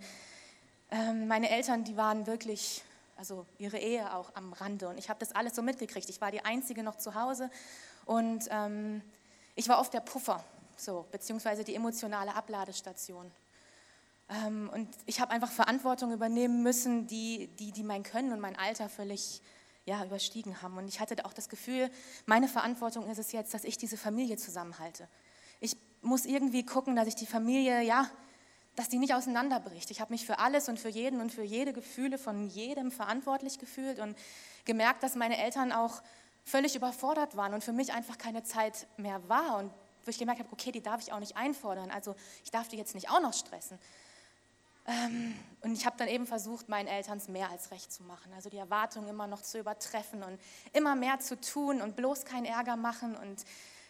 ähm, 0.90 1.28
meine 1.28 1.52
Eltern, 1.52 1.84
die 1.84 1.96
waren 1.96 2.26
wirklich, 2.26 2.82
also 3.18 3.46
ihre 3.60 3.78
Ehe 3.78 4.16
auch 4.16 4.34
am 4.34 4.52
Rande. 4.54 4.90
Und 4.90 4.98
ich 4.98 5.10
habe 5.10 5.20
das 5.20 5.36
alles 5.36 5.56
so 5.56 5.62
mitgekriegt. 5.62 6.10
Ich 6.10 6.22
war 6.22 6.32
die 6.32 6.44
Einzige 6.44 6.82
noch 6.82 6.98
zu 6.98 7.14
Hause 7.14 7.52
und 8.10 8.48
ähm, 8.50 9.04
ich 9.54 9.70
war 9.70 9.80
oft 9.80 9.94
der 9.94 10.00
Puffer, 10.00 10.44
so, 10.76 11.06
beziehungsweise 11.12 11.64
die 11.64 11.76
emotionale 11.76 12.34
Abladestation. 12.34 13.30
Ähm, 14.30 14.68
und 14.74 14.90
ich 15.06 15.22
habe 15.22 15.32
einfach 15.32 15.52
Verantwortung 15.52 16.12
übernehmen 16.12 16.64
müssen, 16.64 17.06
die, 17.06 17.52
die, 17.60 17.72
die 17.72 17.84
mein 17.84 18.02
Können 18.02 18.34
und 18.34 18.40
mein 18.40 18.56
Alter 18.56 18.90
völlig 18.90 19.44
ja, 19.86 20.04
überstiegen 20.04 20.64
haben. 20.64 20.76
Und 20.80 20.88
ich 20.88 21.00
hatte 21.00 21.24
auch 21.24 21.34
das 21.34 21.50
Gefühl, 21.50 21.92
meine 22.26 22.48
Verantwortung 22.48 23.08
ist 23.08 23.20
es 23.20 23.32
jetzt, 23.32 23.54
dass 23.54 23.64
ich 23.64 23.78
diese 23.78 23.96
Familie 23.96 24.38
zusammenhalte. 24.38 25.08
Ich 25.60 25.78
muss 26.02 26.26
irgendwie 26.26 26.66
gucken, 26.66 26.96
dass 26.96 27.08
ich 27.08 27.16
die 27.16 27.28
Familie, 27.28 27.84
ja, 27.84 28.10
dass 28.76 28.90
die 28.90 28.98
nicht 28.98 29.14
auseinanderbricht. 29.14 29.92
Ich 29.92 30.02
habe 30.02 30.12
mich 30.12 30.26
für 30.26 30.40
alles 30.40 30.68
und 30.68 30.80
für 30.80 30.90
jeden 30.90 31.22
und 31.22 31.32
für 31.32 31.44
jede 31.44 31.74
Gefühle 31.74 32.18
von 32.18 32.48
jedem 32.48 32.90
verantwortlich 32.90 33.60
gefühlt 33.60 34.00
und 34.00 34.18
gemerkt, 34.66 35.04
dass 35.04 35.14
meine 35.14 35.38
Eltern 35.38 35.72
auch 35.72 36.02
völlig 36.50 36.76
überfordert 36.76 37.36
waren 37.38 37.54
und 37.54 37.64
für 37.64 37.74
mich 37.74 37.94
einfach 37.94 38.18
keine 38.18 38.44
Zeit 38.44 38.88
mehr 38.98 39.28
war 39.30 39.58
und 39.58 39.72
wo 40.06 40.10
ich 40.10 40.18
gemerkt 40.18 40.40
habe, 40.40 40.52
okay, 40.52 40.72
die 40.72 40.82
darf 40.82 41.02
ich 41.02 41.14
auch 41.14 41.20
nicht 41.20 41.38
einfordern, 41.38 41.92
also 41.92 42.16
ich 42.44 42.52
darf 42.52 42.68
die 42.68 42.78
jetzt 42.78 42.96
nicht 42.96 43.10
auch 43.10 43.22
noch 43.22 43.34
stressen. 43.34 43.78
Ähm, 44.88 45.36
und 45.62 45.74
ich 45.74 45.86
habe 45.86 45.98
dann 45.98 46.08
eben 46.08 46.26
versucht, 46.26 46.70
meinen 46.70 46.88
Eltern 46.88 47.22
mehr 47.28 47.50
als 47.50 47.70
recht 47.72 47.92
zu 47.92 48.04
machen, 48.04 48.34
also 48.34 48.50
die 48.50 48.58
Erwartungen 48.58 49.08
immer 49.08 49.28
noch 49.28 49.42
zu 49.42 49.60
übertreffen 49.60 50.24
und 50.24 50.40
immer 50.74 50.96
mehr 50.96 51.20
zu 51.20 51.40
tun 51.40 51.82
und 51.82 51.96
bloß 51.96 52.26
keinen 52.26 52.46
Ärger 52.46 52.76
machen 52.76 53.16
und 53.16 53.44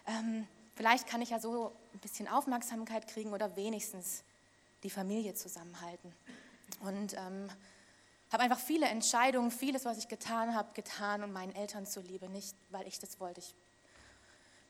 ähm, 0.08 0.48
vielleicht 0.75 1.08
kann 1.08 1.22
ich 1.22 1.30
ja 1.30 1.39
so 1.39 1.72
ein 1.94 2.00
bisschen 2.00 2.28
Aufmerksamkeit 2.28 3.08
kriegen 3.08 3.34
oder 3.34 3.56
wenigstens 3.56 4.24
die 4.84 4.89
Familie 4.89 5.34
zusammenhalten. 5.34 6.13
Und 6.82 7.13
ähm, 7.13 7.50
habe 8.32 8.44
einfach 8.44 8.60
viele 8.60 8.88
Entscheidungen, 8.88 9.52
vieles, 9.52 9.86
was 9.86 9.98
ich 9.98 10.08
getan 10.08 10.56
habe, 10.56 10.74
getan 10.74 11.24
und 11.24 11.32
meinen 11.32 11.56
Eltern 11.56 11.86
zuliebe, 11.86 12.30
nicht 12.30 12.56
weil 12.70 12.88
ich 12.88 13.00
das 13.00 13.20
wollte. 13.20 13.40
Ich, 13.40 13.56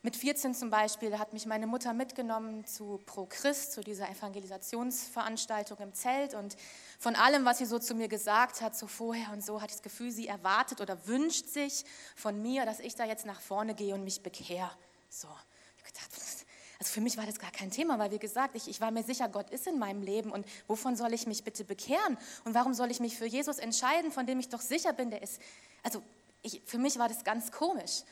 mit 0.01 0.15
14 0.15 0.55
zum 0.55 0.69
Beispiel 0.69 1.19
hat 1.19 1.33
mich 1.33 1.45
meine 1.45 1.67
Mutter 1.67 1.91
mitgenommen 1.91 2.65
zu 2.65 3.01
Pro 3.05 3.25
Christ, 3.25 3.73
zu 3.73 3.81
dieser 3.81 4.09
Evangelisationsveranstaltung 4.09 5.77
im 5.79 5.93
Zelt 5.93 6.33
und 6.35 6.55
von 6.97 7.15
allem, 7.15 7.43
was 7.43 7.57
sie 7.57 7.65
so 7.65 7.79
zu 7.79 7.95
mir 7.95 8.07
gesagt 8.07 8.61
hat, 8.61 8.77
so 8.77 8.87
vorher 8.87 9.33
und 9.33 9.43
so, 9.43 9.61
hatte 9.61 9.71
ich 9.71 9.77
das 9.77 9.83
Gefühl, 9.83 10.11
sie 10.11 10.27
erwartet 10.27 10.79
oder 10.79 11.05
wünscht 11.07 11.47
sich 11.47 11.83
von 12.15 12.41
mir, 12.41 12.65
dass 12.65 12.79
ich 12.79 12.95
da 12.95 13.03
jetzt 13.03 13.25
nach 13.25 13.41
vorne 13.41 13.75
gehe 13.75 13.93
und 13.93 14.05
mich 14.05 14.23
bekehre. 14.23 14.71
So, 15.09 15.27
ich 15.75 15.83
habe 15.83 15.91
gedacht, 15.93 16.38
also 16.79 16.93
für 16.93 17.01
mich 17.01 17.17
war 17.17 17.25
das 17.25 17.39
gar 17.39 17.51
kein 17.51 17.71
Thema, 17.71 17.99
weil 17.99 18.11
wie 18.11 18.19
gesagt, 18.19 18.55
ich, 18.55 18.69
ich 18.69 18.79
war 18.79 18.89
mir 18.89 19.03
sicher, 19.03 19.27
Gott 19.27 19.49
ist 19.49 19.67
in 19.67 19.77
meinem 19.77 20.01
Leben 20.01 20.31
und 20.31 20.47
wovon 20.67 20.95
soll 20.95 21.13
ich 21.13 21.27
mich 21.27 21.43
bitte 21.43 21.65
bekehren? 21.65 22.17
Und 22.45 22.53
warum 22.53 22.73
soll 22.73 22.89
ich 22.89 23.01
mich 23.01 23.17
für 23.17 23.25
Jesus 23.25 23.57
entscheiden, 23.57 24.11
von 24.11 24.25
dem 24.25 24.39
ich 24.39 24.47
doch 24.47 24.61
sicher 24.61 24.93
bin, 24.93 25.11
der 25.11 25.21
ist, 25.21 25.41
also 25.83 26.01
ich, 26.41 26.61
für 26.65 26.77
mich 26.77 26.97
war 26.97 27.09
das 27.09 27.25
ganz 27.25 27.51
komisch. 27.51 28.03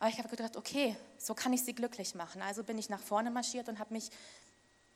Aber 0.00 0.10
ich 0.10 0.18
habe 0.18 0.28
gedacht, 0.28 0.56
okay, 0.56 0.96
so 1.18 1.34
kann 1.34 1.52
ich 1.52 1.62
sie 1.62 1.72
glücklich 1.72 2.16
machen. 2.16 2.42
Also 2.42 2.64
bin 2.64 2.78
ich 2.78 2.88
nach 2.88 3.00
vorne 3.00 3.30
marschiert 3.30 3.68
und 3.68 3.78
habe 3.78 3.94
mich 3.94 4.10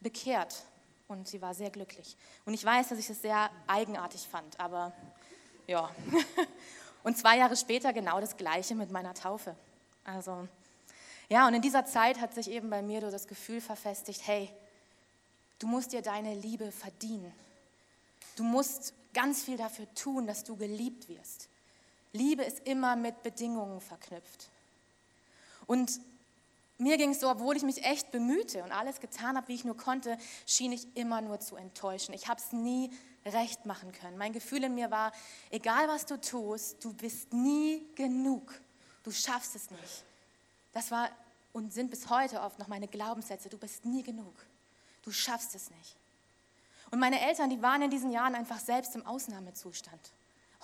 bekehrt. 0.01 0.65
Und 1.07 1.29
sie 1.29 1.41
war 1.41 1.55
sehr 1.55 1.71
glücklich. 1.71 2.17
Und 2.45 2.55
ich 2.55 2.65
weiß, 2.65 2.89
dass 2.89 2.99
ich 2.99 3.07
das 3.07 3.23
sehr 3.23 3.51
eigenartig 3.69 4.23
fand, 4.23 4.59
aber 4.59 4.93
ja. 5.67 5.91
Und 7.03 7.17
zwei 7.17 7.39
Jahre 7.39 7.57
später 7.57 7.93
genau 7.95 8.21
das 8.21 8.37
Gleiche 8.37 8.75
mit 8.75 8.91
meiner 8.91 9.15
Taufe. 9.15 9.57
Also 10.05 10.47
ja, 11.31 11.47
und 11.47 11.55
in 11.55 11.63
dieser 11.63 11.87
Zeit 11.87 12.21
hat 12.21 12.35
sich 12.35 12.51
eben 12.51 12.69
bei 12.69 12.83
mir 12.83 13.01
das 13.01 13.29
Gefühl 13.29 13.61
verfestigt, 13.61 14.27
hey, 14.27 14.51
du 15.61 15.69
musst 15.69 15.93
dir 15.93 16.03
deine 16.03 16.35
Liebe 16.35 16.73
verdienen. 16.73 17.33
Du 18.35 18.43
musst 18.43 18.93
ganz 19.15 19.45
viel 19.45 19.57
dafür 19.57 19.87
tun, 19.95 20.27
dass 20.27 20.43
du 20.43 20.57
geliebt 20.57 21.09
wirst. 21.09 21.49
Liebe 22.13 22.43
ist 22.43 22.67
immer 22.67 22.97
mit 22.97 23.23
Bedingungen 23.23 23.81
verknüpft. 23.81 24.49
Und 25.67 26.01
mir 26.79 26.97
ging 26.97 27.11
es 27.11 27.21
so, 27.21 27.31
obwohl 27.31 27.57
ich 27.57 27.63
mich 27.63 27.85
echt 27.85 28.11
bemühte 28.11 28.65
und 28.65 28.73
alles 28.73 28.99
getan 28.99 29.37
habe, 29.37 29.47
wie 29.47 29.55
ich 29.55 29.65
nur 29.65 29.77
konnte, 29.77 30.19
schien 30.47 30.73
ich 30.73 30.97
immer 30.97 31.21
nur 31.21 31.39
zu 31.39 31.55
enttäuschen. 31.55 32.13
Ich 32.13 32.27
habe 32.27 32.41
es 32.41 32.53
nie 32.53 32.91
recht 33.25 33.67
machen 33.67 33.93
können. 33.93 34.19
Mein 34.19 34.33
Gefühl 34.33 34.65
in 34.65 34.75
mir 34.75 34.91
war, 34.91 35.13
egal 35.51 35.87
was 35.87 36.07
du 36.07 36.21
tust, 36.21 36.85
du 36.85 36.93
bist 36.93 37.33
nie 37.33 37.87
genug. 37.95 38.53
Du 39.05 39.13
schaffst 39.13 39.55
es 39.55 39.71
nicht. 39.71 40.05
Das 40.73 40.91
war 40.91 41.11
und 41.53 41.73
sind 41.73 41.91
bis 41.91 42.09
heute 42.09 42.41
oft 42.43 42.59
noch 42.59 42.69
meine 42.69 42.89
Glaubenssätze. 42.89 43.49
Du 43.49 43.59
bist 43.59 43.85
nie 43.85 44.03
genug. 44.03 44.35
Du 45.03 45.11
schaffst 45.11 45.55
es 45.55 45.71
nicht. 45.71 45.97
Und 46.91 46.99
meine 46.99 47.21
Eltern, 47.21 47.51
die 47.51 47.63
waren 47.63 47.83
in 47.83 47.91
diesen 47.91 48.11
Jahren 48.11 48.35
einfach 48.35 48.59
selbst 48.59 48.95
im 48.95 49.07
Ausnahmezustand. 49.07 50.01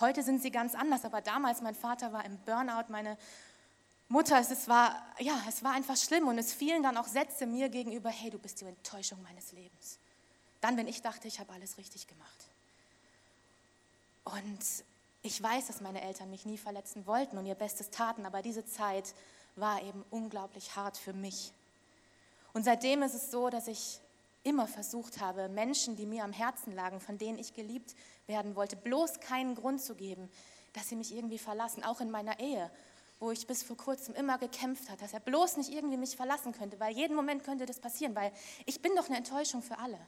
Heute 0.00 0.22
sind 0.22 0.42
sie 0.42 0.50
ganz 0.50 0.74
anders, 0.74 1.04
aber 1.04 1.20
damals, 1.20 1.62
mein 1.62 1.74
Vater 1.74 2.12
war 2.12 2.24
im 2.24 2.36
Burnout, 2.38 2.84
meine 2.88 3.16
Mutter, 4.08 4.38
es 4.38 4.68
war, 4.68 5.02
ja, 5.18 5.40
es 5.48 5.64
war 5.64 5.72
einfach 5.72 5.96
schlimm 5.96 6.28
und 6.28 6.38
es 6.38 6.52
fielen 6.52 6.82
dann 6.82 6.96
auch 6.96 7.06
Sätze 7.06 7.46
mir 7.46 7.68
gegenüber, 7.68 8.10
hey, 8.10 8.30
du 8.30 8.38
bist 8.38 8.60
die 8.60 8.66
Enttäuschung 8.66 9.22
meines 9.22 9.52
Lebens. 9.52 9.98
Dann, 10.60 10.76
wenn 10.76 10.86
ich 10.86 11.02
dachte, 11.02 11.26
ich 11.28 11.40
habe 11.40 11.52
alles 11.52 11.78
richtig 11.78 12.06
gemacht. 12.06 12.44
Und 14.24 14.84
ich 15.22 15.42
weiß, 15.42 15.68
dass 15.68 15.80
meine 15.80 16.02
Eltern 16.02 16.30
mich 16.30 16.44
nie 16.44 16.58
verletzen 16.58 17.06
wollten 17.06 17.38
und 17.38 17.46
ihr 17.46 17.54
Bestes 17.54 17.90
taten, 17.90 18.26
aber 18.26 18.42
diese 18.42 18.64
Zeit 18.64 19.14
war 19.56 19.82
eben 19.82 20.04
unglaublich 20.10 20.76
hart 20.76 20.96
für 20.96 21.12
mich. 21.12 21.52
Und 22.52 22.64
seitdem 22.64 23.02
ist 23.02 23.14
es 23.14 23.30
so, 23.30 23.50
dass 23.50 23.68
ich 23.68 24.00
immer 24.42 24.68
versucht 24.68 25.20
habe, 25.20 25.48
Menschen, 25.48 25.96
die 25.96 26.06
mir 26.06 26.24
am 26.24 26.32
Herzen 26.32 26.74
lagen, 26.74 27.00
von 27.00 27.18
denen 27.18 27.38
ich 27.38 27.54
geliebt 27.54 27.94
werden 28.26 28.54
wollte, 28.54 28.76
bloß 28.76 29.20
keinen 29.20 29.56
Grund 29.56 29.82
zu 29.82 29.94
geben, 29.94 30.30
dass 30.72 30.88
sie 30.88 30.96
mich 30.96 31.14
irgendwie 31.14 31.38
verlassen, 31.38 31.82
auch 31.82 32.00
in 32.00 32.10
meiner 32.10 32.38
Ehe, 32.38 32.70
wo 33.18 33.30
ich 33.30 33.46
bis 33.46 33.62
vor 33.62 33.76
kurzem 33.76 34.14
immer 34.14 34.38
gekämpft 34.38 34.88
habe, 34.88 35.00
dass 35.00 35.12
er 35.12 35.20
bloß 35.20 35.56
nicht 35.56 35.72
irgendwie 35.72 35.96
mich 35.96 36.16
verlassen 36.16 36.52
könnte, 36.52 36.78
weil 36.78 36.94
jeden 36.94 37.16
Moment 37.16 37.44
könnte 37.44 37.66
das 37.66 37.80
passieren, 37.80 38.14
weil 38.14 38.30
ich 38.66 38.80
bin 38.82 38.94
doch 38.94 39.06
eine 39.06 39.16
Enttäuschung 39.16 39.62
für 39.62 39.78
alle. 39.78 39.98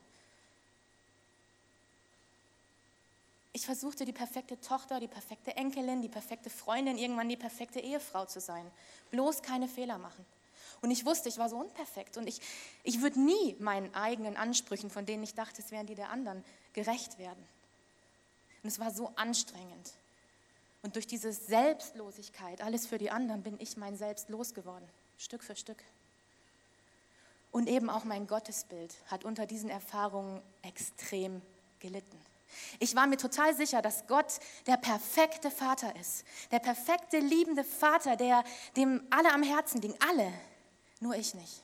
Ich 3.59 3.67
versuchte 3.67 4.05
die 4.05 4.13
perfekte 4.13 4.61
Tochter, 4.61 5.01
die 5.01 5.09
perfekte 5.09 5.57
Enkelin, 5.57 6.01
die 6.01 6.09
perfekte 6.09 6.49
Freundin, 6.49 6.97
irgendwann 6.97 7.29
die 7.29 7.37
perfekte 7.37 7.81
Ehefrau 7.81 8.25
zu 8.25 8.39
sein. 8.39 8.71
Bloß 9.11 9.43
keine 9.43 9.67
Fehler 9.67 9.99
machen. 9.99 10.25
Und 10.81 10.93
ich 10.93 11.05
wusste, 11.05 11.29
ich 11.29 11.39
war 11.39 11.49
so 11.49 11.57
unperfekt 11.57 12.17
und 12.19 12.29
ich, 12.29 12.41
ich 12.85 13.03
würde 13.03 13.21
nie 13.21 13.57
meinen 13.59 13.93
eigenen 13.97 14.37
Ansprüchen, 14.37 14.91
von 14.91 15.07
denen 15.07 15.25
ich 15.25 15.35
dachte, 15.35 15.61
es 15.61 15.73
wären 15.73 15.89
die 15.89 15.97
der 15.97 16.11
anderen, 16.11 16.45
gerecht 16.73 17.19
werden. 17.19 17.45
Und 18.63 18.69
es 18.69 18.79
war 18.79 18.93
so 18.93 19.11
anstrengend. 19.17 19.91
Und 20.83 20.95
durch 20.95 21.09
diese 21.09 21.33
Selbstlosigkeit, 21.33 22.63
alles 22.63 22.87
für 22.87 22.99
die 22.99 23.11
anderen, 23.11 23.43
bin 23.43 23.57
ich 23.59 23.77
mein 23.77 23.97
Selbst 23.97 24.29
losgeworden, 24.29 24.89
Stück 25.17 25.43
für 25.43 25.57
Stück. 25.57 25.83
Und 27.51 27.69
eben 27.69 27.91
auch 27.91 28.05
mein 28.05 28.29
Gottesbild 28.29 28.95
hat 29.09 29.25
unter 29.25 29.47
diesen 29.47 29.69
Erfahrungen 29.69 30.43
extrem 30.63 31.43
gelitten. 31.81 32.21
Ich 32.79 32.95
war 32.95 33.07
mir 33.07 33.17
total 33.17 33.55
sicher, 33.55 33.83
dass 33.83 34.07
Gott 34.07 34.41
der 34.67 34.77
perfekte 34.77 35.51
Vater 35.51 35.95
ist. 35.97 36.25
Der 36.51 36.59
perfekte, 36.59 37.19
liebende 37.19 37.65
Vater, 37.65 38.17
der 38.17 38.45
dem 38.77 39.07
alle 39.11 39.33
am 39.33 39.43
Herzen 39.43 39.81
liegen. 39.81 39.95
Alle. 40.09 40.33
Nur 41.01 41.15
ich 41.15 41.35
nicht. 41.35 41.63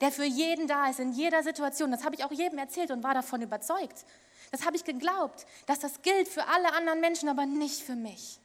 Der 0.00 0.10
für 0.10 0.24
jeden 0.24 0.66
da 0.66 0.88
ist, 0.88 1.00
in 1.00 1.12
jeder 1.12 1.42
Situation. 1.42 1.90
Das 1.90 2.04
habe 2.04 2.14
ich 2.14 2.24
auch 2.24 2.32
jedem 2.32 2.58
erzählt 2.58 2.90
und 2.90 3.02
war 3.02 3.14
davon 3.14 3.42
überzeugt. 3.42 4.04
Das 4.50 4.66
habe 4.66 4.76
ich 4.76 4.84
geglaubt, 4.84 5.46
dass 5.66 5.78
das 5.78 6.02
gilt 6.02 6.28
für 6.28 6.46
alle 6.46 6.72
anderen 6.74 7.00
Menschen, 7.00 7.28
aber 7.28 7.46
nicht 7.46 7.82
für 7.82 7.94
mich. 7.94 8.38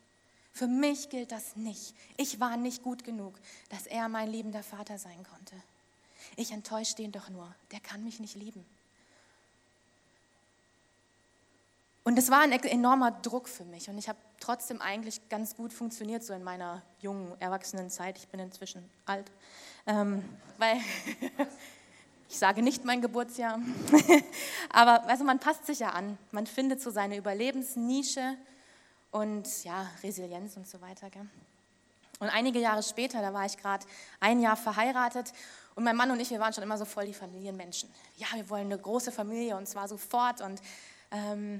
Für 0.53 0.67
mich 0.67 1.09
gilt 1.09 1.31
das 1.31 1.55
nicht. 1.55 1.93
Ich 2.15 2.39
war 2.39 2.57
nicht 2.57 2.81
gut 2.81 3.03
genug, 3.03 3.39
dass 3.69 3.85
er 3.85 4.07
mein 4.07 4.31
liebender 4.31 4.63
Vater 4.63 4.97
sein 4.97 5.23
konnte. 5.31 5.55
Ich 6.35 6.51
enttäusche 6.51 7.01
ihn 7.01 7.11
doch 7.11 7.29
nur. 7.29 7.53
Der 7.71 7.79
kann 7.79 8.03
mich 8.03 8.19
nicht 8.19 8.35
lieben. 8.35 8.65
Und 12.07 12.17
es 12.17 12.31
war 12.31 12.39
ein 12.39 12.53
enormer 12.53 13.11
Druck 13.11 13.49
für 13.49 13.65
mich. 13.65 13.89
Und 13.89 13.97
ich 13.97 14.07
habe 14.07 14.17
trotzdem 14.39 14.81
eigentlich 14.81 15.27
ganz 15.27 15.57
gut 15.57 15.73
funktioniert, 15.73 16.23
so 16.23 16.31
in 16.31 16.41
meiner 16.41 16.81
jungen, 17.01 17.33
erwachsenen 17.41 17.89
Zeit. 17.89 18.17
Ich 18.17 18.29
bin 18.29 18.39
inzwischen 18.39 18.89
alt. 19.05 19.29
Ähm, 19.85 20.23
weil 20.57 20.77
ich 22.29 22.37
sage 22.37 22.61
nicht 22.61 22.85
mein 22.85 23.01
Geburtsjahr. 23.01 23.59
Aber 24.69 25.03
also 25.09 25.25
man 25.25 25.39
passt 25.39 25.65
sich 25.65 25.79
ja 25.79 25.89
an. 25.89 26.17
Man 26.31 26.47
findet 26.47 26.81
so 26.81 26.91
seine 26.91 27.17
Überlebensnische 27.17 28.37
und 29.11 29.65
ja, 29.65 29.89
Resilienz 30.01 30.55
und 30.55 30.65
so 30.65 30.79
weiter. 30.79 31.09
Gell? 31.09 31.27
Und 32.19 32.29
einige 32.29 32.59
Jahre 32.59 32.83
später, 32.83 33.21
da 33.21 33.33
war 33.33 33.45
ich 33.45 33.57
gerade 33.57 33.85
ein 34.21 34.39
Jahr 34.39 34.55
verheiratet 34.55 35.33
und 35.75 35.83
mein 35.83 35.97
Mann 35.97 36.09
und 36.09 36.21
ich, 36.21 36.29
wir 36.29 36.39
waren 36.39 36.53
schon 36.53 36.63
immer 36.63 36.77
so 36.77 36.85
voll 36.85 37.05
die 37.05 37.13
Familienmenschen. 37.13 37.93
Ja, 38.15 38.27
wir 38.33 38.49
wollen 38.49 38.67
eine 38.67 38.77
große 38.77 39.11
Familie 39.11 39.57
und 39.57 39.67
zwar 39.67 39.89
sofort. 39.89 40.39
Und 40.39 40.61
ähm, 41.11 41.59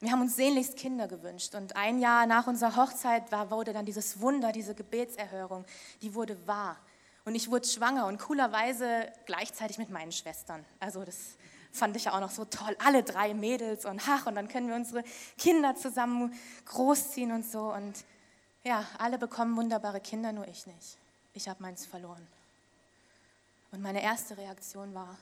wir 0.00 0.10
haben 0.12 0.22
uns 0.22 0.36
sehnlichst 0.36 0.76
Kinder 0.76 1.08
gewünscht 1.08 1.54
und 1.54 1.76
ein 1.76 1.98
Jahr 2.00 2.26
nach 2.26 2.46
unserer 2.46 2.74
Hochzeit 2.76 3.30
war, 3.30 3.50
wurde 3.50 3.74
dann 3.74 3.84
dieses 3.84 4.20
Wunder, 4.20 4.50
diese 4.50 4.74
Gebetserhörung, 4.74 5.66
die 6.00 6.14
wurde 6.14 6.46
wahr. 6.46 6.76
Und 7.26 7.34
ich 7.34 7.50
wurde 7.50 7.68
schwanger 7.68 8.06
und 8.06 8.18
coolerweise 8.18 9.12
gleichzeitig 9.26 9.76
mit 9.76 9.90
meinen 9.90 10.10
Schwestern. 10.10 10.64
Also 10.80 11.04
das 11.04 11.36
fand 11.70 11.96
ich 11.96 12.04
ja 12.04 12.14
auch 12.14 12.20
noch 12.20 12.30
so 12.30 12.46
toll. 12.46 12.74
Alle 12.82 13.02
drei 13.02 13.34
Mädels 13.34 13.84
und 13.84 14.00
ach, 14.08 14.24
und 14.24 14.36
dann 14.36 14.48
können 14.48 14.68
wir 14.68 14.74
unsere 14.74 15.04
Kinder 15.36 15.76
zusammen 15.76 16.32
großziehen 16.64 17.30
und 17.30 17.44
so. 17.44 17.70
Und 17.72 18.04
ja, 18.64 18.86
alle 18.98 19.18
bekommen 19.18 19.54
wunderbare 19.54 20.00
Kinder, 20.00 20.32
nur 20.32 20.48
ich 20.48 20.66
nicht. 20.66 20.96
Ich 21.34 21.46
habe 21.46 21.62
meins 21.62 21.84
verloren. 21.84 22.26
Und 23.70 23.82
meine 23.82 24.02
erste 24.02 24.38
Reaktion 24.38 24.94
war, 24.94 25.18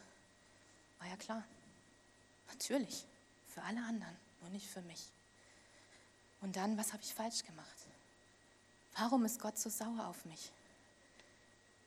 war 1.01 1.09
ja 1.09 1.17
klar, 1.17 1.43
natürlich, 2.49 3.05
für 3.49 3.61
alle 3.63 3.81
anderen 3.81 4.28
nur 4.41 4.51
nicht 4.51 4.69
für 4.69 4.83
mich. 4.83 5.11
Und 6.41 6.57
dann, 6.57 6.77
was 6.79 6.93
habe 6.93 7.03
ich 7.03 7.15
falsch 7.15 7.45
gemacht? 7.45 7.87
Warum 8.97 9.25
ist 9.25 9.41
Gott 9.41 9.59
so 9.59 9.71
sauer 9.71 10.07
auf 10.07 10.25
mich? 10.25 10.53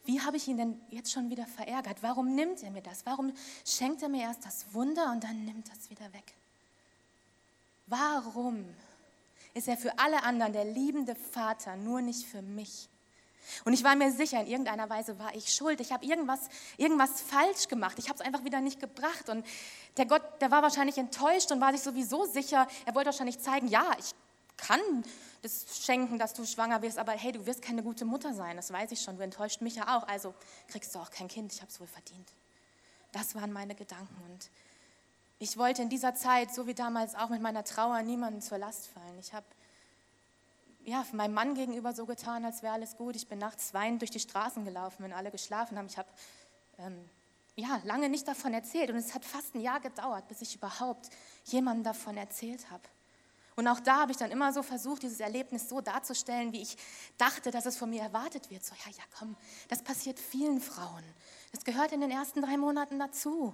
Wie 0.06 0.20
habe 0.22 0.38
ich 0.38 0.48
ihn 0.48 0.58
denn 0.58 0.82
jetzt 0.90 1.12
schon 1.12 1.30
wieder 1.30 1.46
verärgert? 1.46 2.02
Warum 2.02 2.34
nimmt 2.34 2.64
er 2.64 2.72
mir 2.72 2.82
das? 2.82 3.06
Warum 3.06 3.34
schenkt 3.66 4.02
er 4.02 4.10
mir 4.10 4.24
erst 4.24 4.46
das 4.46 4.74
Wunder 4.74 5.12
und 5.12 5.24
dann 5.24 5.46
nimmt 5.46 5.72
es 5.72 5.90
wieder 5.90 6.12
weg? 6.14 6.34
Warum 7.86 8.66
ist 9.54 9.68
er 9.68 9.78
für 9.78 10.00
alle 10.00 10.24
anderen 10.24 10.54
der 10.54 10.66
liebende 10.66 11.16
Vater, 11.16 11.76
nur 11.76 12.02
nicht 12.02 12.26
für 12.26 12.42
mich? 12.42 12.90
Und 13.66 13.74
ich 13.74 13.84
war 13.84 13.96
mir 13.96 14.12
sicher, 14.12 14.40
in 14.42 14.48
irgendeiner 14.48 14.90
Weise 14.90 15.20
war 15.20 15.36
ich 15.36 15.54
schuld. 15.54 15.80
Ich 15.82 15.92
habe 15.92 16.06
irgendwas, 16.06 16.40
irgendwas 16.78 17.22
falsch 17.22 17.68
gemacht. 17.68 17.98
Ich 18.00 18.10
habe 18.10 18.20
es 18.20 18.26
einfach 18.26 18.44
wieder 18.44 18.62
nicht 18.62 18.80
gebracht. 18.80 19.30
Und 19.30 19.46
der 19.98 20.06
Gott, 20.06 20.22
der 20.42 20.52
war 20.52 20.62
wahrscheinlich 20.62 20.98
enttäuscht 20.98 21.52
und 21.52 21.62
war 21.62 21.72
sich 21.72 21.82
sowieso 21.82 22.26
sicher. 22.26 22.68
Er 22.86 22.96
wollte 22.96 23.08
wahrscheinlich 23.08 23.40
zeigen, 23.40 23.68
ja, 23.68 23.86
ich 24.00 24.12
kann 24.58 24.80
das 25.42 25.66
schenken, 25.84 26.20
dass 26.20 26.34
du 26.34 26.46
schwanger 26.46 26.82
wirst, 26.82 27.00
aber 27.00 27.14
hey, 27.14 27.32
du 27.32 27.46
wirst 27.46 27.62
keine 27.62 27.82
gute 27.82 28.06
Mutter 28.06 28.34
sein. 28.34 28.56
Das 28.56 28.72
weiß 28.72 28.92
ich 28.92 29.02
schon. 29.02 29.18
Du 29.18 29.24
enttäuscht 29.24 29.62
mich 29.62 29.76
ja 29.76 29.98
auch. 29.98 30.08
Also 30.08 30.34
kriegst 30.68 30.94
du 30.94 31.00
auch 31.00 31.10
kein 31.10 31.28
Kind. 31.28 31.52
Ich 31.52 31.62
habe 31.62 31.72
es 31.72 31.80
wohl 31.80 31.88
verdient. 31.88 32.32
Das 33.12 33.36
waren 33.36 33.52
meine 33.52 33.76
Gedanken. 33.76 34.16
Und 34.30 34.50
ich 35.40 35.58
wollte 35.58 35.82
in 35.82 35.90
dieser 35.90 36.14
Zeit, 36.14 36.54
so 36.54 36.68
wie 36.68 36.76
damals 36.76 37.16
auch 37.16 37.30
mit 37.30 37.42
meiner 37.42 37.64
Trauer, 37.64 38.02
niemandem 38.04 38.42
zur 38.42 38.60
Last 38.60 38.88
fallen. 38.88 39.18
Ich 39.20 39.34
habe 39.34 39.46
ja, 40.86 41.06
meinem 41.14 41.34
Mann 41.34 41.56
gegenüber 41.56 41.94
so 41.94 42.06
getan, 42.06 42.46
als 42.46 42.64
wäre 42.64 42.74
alles 42.74 42.96
gut. 42.96 43.16
Ich 43.16 43.28
bin 43.28 43.40
nachts 43.40 43.74
weinend 43.74 44.02
durch 44.02 44.12
die 44.12 44.20
Straßen 44.20 44.66
gelaufen, 44.66 45.04
wenn 45.04 45.14
alle 45.14 45.32
geschlafen 45.32 45.78
haben. 45.78 45.88
Ich 45.88 45.98
habe 45.98 46.10
ähm, 46.78 47.10
ja, 47.56 47.82
lange 47.84 48.10
nicht 48.10 48.28
davon 48.28 48.54
erzählt 48.54 48.90
und 48.90 48.96
es 48.96 49.14
hat 49.14 49.26
fast 49.26 49.56
ein 49.56 49.62
Jahr 49.62 49.80
gedauert, 49.80 50.28
bis 50.28 50.42
ich 50.42 50.56
überhaupt 50.56 51.10
jemandem 51.46 51.84
davon 51.84 52.18
erzählt 52.18 52.70
habe. 52.72 52.84
Und 53.56 53.68
auch 53.68 53.80
da 53.82 54.00
habe 54.00 54.12
ich 54.12 54.18
dann 54.18 54.32
immer 54.32 54.54
so 54.54 54.64
versucht, 54.64 55.04
dieses 55.04 55.20
Erlebnis 55.20 55.70
so 55.70 55.82
darzustellen, 55.82 56.54
wie 56.54 56.62
ich 56.62 56.78
dachte, 57.18 57.52
dass 57.52 57.66
es 57.66 57.78
von 57.78 57.90
mir 57.90 58.02
erwartet 58.02 58.50
wird. 58.50 58.64
So, 58.64 58.74
ja, 58.86 58.92
ja, 58.92 59.04
komm, 59.20 59.36
das 59.68 59.84
passiert 59.84 60.20
vielen 60.20 60.62
Frauen. 60.62 61.04
Das 61.52 61.66
gehört 61.66 61.92
in 61.92 62.02
den 62.02 62.12
ersten 62.12 62.42
drei 62.42 62.58
Monaten 62.58 62.98
dazu. 62.98 63.54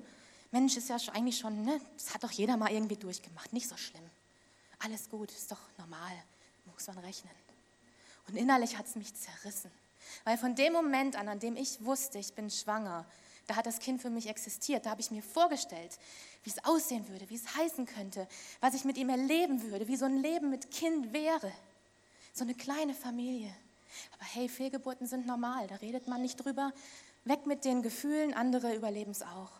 Mensch, 0.51 0.77
ist 0.77 0.87
ja 0.87 0.97
eigentlich 1.13 1.39
schon, 1.39 1.63
ne, 1.63 1.81
das 1.95 2.13
hat 2.13 2.23
doch 2.23 2.31
jeder 2.31 2.55
mal 2.55 2.71
irgendwie 2.71 2.95
durchgemacht. 2.95 3.51
Nicht 3.51 3.67
so 3.67 3.75
schlimm. 3.75 4.09
Alles 4.79 5.09
gut, 5.09 5.31
ist 5.31 5.51
doch 5.51 5.59
normal 5.77 6.13
muss 6.77 6.87
man 6.87 6.99
rechnen. 6.99 7.33
Und 8.27 8.35
innerlich 8.35 8.77
hat 8.77 8.85
es 8.85 8.95
mich 8.95 9.13
zerrissen. 9.15 9.71
Weil 10.23 10.37
von 10.37 10.55
dem 10.55 10.73
Moment 10.73 11.15
an, 11.15 11.27
an 11.27 11.39
dem 11.39 11.55
ich 11.55 11.83
wusste, 11.83 12.19
ich 12.19 12.33
bin 12.33 12.49
schwanger, 12.49 13.05
da 13.47 13.55
hat 13.55 13.65
das 13.65 13.79
Kind 13.79 14.01
für 14.01 14.09
mich 14.09 14.27
existiert. 14.27 14.85
Da 14.85 14.91
habe 14.91 15.01
ich 15.01 15.09
mir 15.09 15.23
vorgestellt, 15.23 15.97
wie 16.43 16.49
es 16.49 16.63
aussehen 16.65 17.07
würde, 17.07 17.29
wie 17.29 17.35
es 17.35 17.55
heißen 17.55 17.85
könnte, 17.85 18.27
was 18.59 18.73
ich 18.73 18.83
mit 18.83 18.97
ihm 18.97 19.09
erleben 19.09 19.63
würde, 19.63 19.87
wie 19.87 19.95
so 19.95 20.05
ein 20.05 20.17
Leben 20.17 20.49
mit 20.49 20.69
Kind 20.69 21.13
wäre. 21.13 21.51
So 22.33 22.43
eine 22.43 22.53
kleine 22.53 22.93
Familie. 22.93 23.53
Aber 24.13 24.25
hey, 24.25 24.49
Fehlgeburten 24.49 25.07
sind 25.07 25.25
normal, 25.25 25.67
da 25.67 25.75
redet 25.75 26.07
man 26.07 26.21
nicht 26.21 26.43
drüber. 26.43 26.73
Weg 27.25 27.45
mit 27.45 27.65
den 27.65 27.81
Gefühlen, 27.81 28.33
andere 28.33 28.75
überleben 28.75 29.11
es 29.11 29.23
auch. 29.23 29.51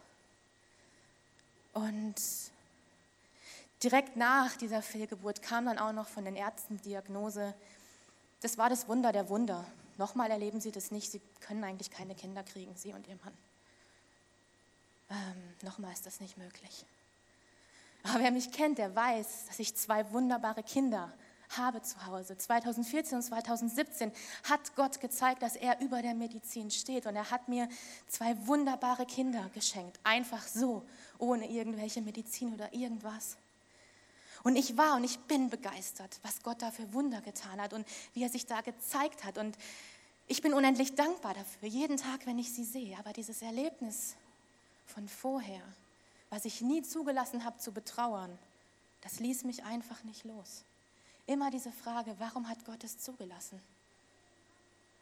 Und 1.74 2.16
Direkt 3.84 4.16
nach 4.16 4.56
dieser 4.58 4.82
Fehlgeburt 4.82 5.42
kam 5.42 5.66
dann 5.66 5.78
auch 5.78 5.92
noch 5.92 6.08
von 6.08 6.26
den 6.26 6.36
Ärzten 6.36 6.78
die 6.78 6.90
Diagnose, 6.90 7.54
das 8.42 8.58
war 8.58 8.70
das 8.70 8.88
Wunder 8.88 9.12
der 9.12 9.30
Wunder. 9.30 9.66
nochmal 9.98 10.30
erleben 10.30 10.62
Sie 10.62 10.72
das 10.72 10.92
nicht. 10.92 11.12
Sie 11.12 11.22
können 11.40 11.64
eigentlich 11.64 11.90
keine 11.90 12.14
Kinder 12.14 12.44
kriegen, 12.44 12.76
Sie 12.76 12.94
und 12.94 13.08
Ihr 13.08 13.18
Mann. 13.24 13.34
Ähm, 15.10 15.56
nochmal 15.64 15.94
ist 15.94 16.06
das 16.06 16.20
nicht 16.20 16.38
möglich. 16.38 16.86
Aber 18.04 18.20
wer 18.20 18.32
mich 18.32 18.52
kennt, 18.52 18.78
der 18.78 18.96
weiß, 18.96 19.46
dass 19.48 19.60
ich 19.60 19.76
zwei 19.76 20.12
wunderbare 20.12 20.64
Kinder 20.64 21.12
habe 21.50 21.82
zu 21.82 22.06
Hause. 22.06 22.38
2014 22.38 23.18
und 23.18 23.24
2017 23.24 24.12
hat 24.44 24.76
Gott 24.76 25.00
gezeigt, 25.00 25.42
dass 25.42 25.56
er 25.56 25.80
über 25.80 26.02
der 26.02 26.14
Medizin 26.14 26.70
steht 26.70 27.06
und 27.06 27.16
er 27.16 27.32
hat 27.32 27.48
mir 27.48 27.70
zwei 28.08 28.36
wunderbare 28.46 29.06
Kinder 29.06 29.50
geschenkt. 29.54 30.00
Einfach 30.04 30.46
so, 30.46 30.86
ohne 31.18 31.50
irgendwelche 31.50 32.02
Medizin 32.02 32.54
oder 32.54 32.74
irgendwas. 32.74 33.38
Und 34.44 34.56
ich 34.56 34.78
war 34.78 34.96
und 34.96 35.04
ich 35.04 35.20
bin 35.20 35.50
begeistert, 35.50 36.20
was 36.24 36.42
Gott 36.44 36.62
da 36.62 36.72
für 36.72 36.94
Wunder 36.94 37.22
getan 37.22 37.62
hat 37.62 37.74
und 37.74 37.88
wie 38.14 38.24
er 38.24 38.30
sich 38.30 38.46
da 38.46 38.62
gezeigt 38.62 39.24
hat. 39.24 39.38
Und 39.38 39.58
ich 40.28 40.42
bin 40.42 40.54
unendlich 40.54 40.96
dankbar 40.96 41.34
dafür, 41.34 41.70
jeden 41.70 41.98
Tag, 41.98 42.26
wenn 42.26 42.40
ich 42.40 42.54
sie 42.54 42.66
sehe. 42.66 42.98
Aber 43.00 43.14
dieses 43.14 43.42
Erlebnis 43.42 44.16
von 44.86 45.08
vorher, 45.08 45.62
was 46.30 46.46
ich 46.46 46.62
nie 46.62 46.82
zugelassen 46.82 47.44
habe 47.44 47.58
zu 47.58 47.72
betrauern, 47.72 48.38
das 49.02 49.20
ließ 49.20 49.44
mich 49.44 49.64
einfach 49.64 50.04
nicht 50.04 50.24
los. 50.24 50.64
Immer 51.26 51.52
diese 51.52 51.72
Frage, 51.72 52.16
warum 52.20 52.48
hat 52.50 52.66
Gott 52.66 52.84
es 52.84 53.00
zugelassen? 53.00 53.62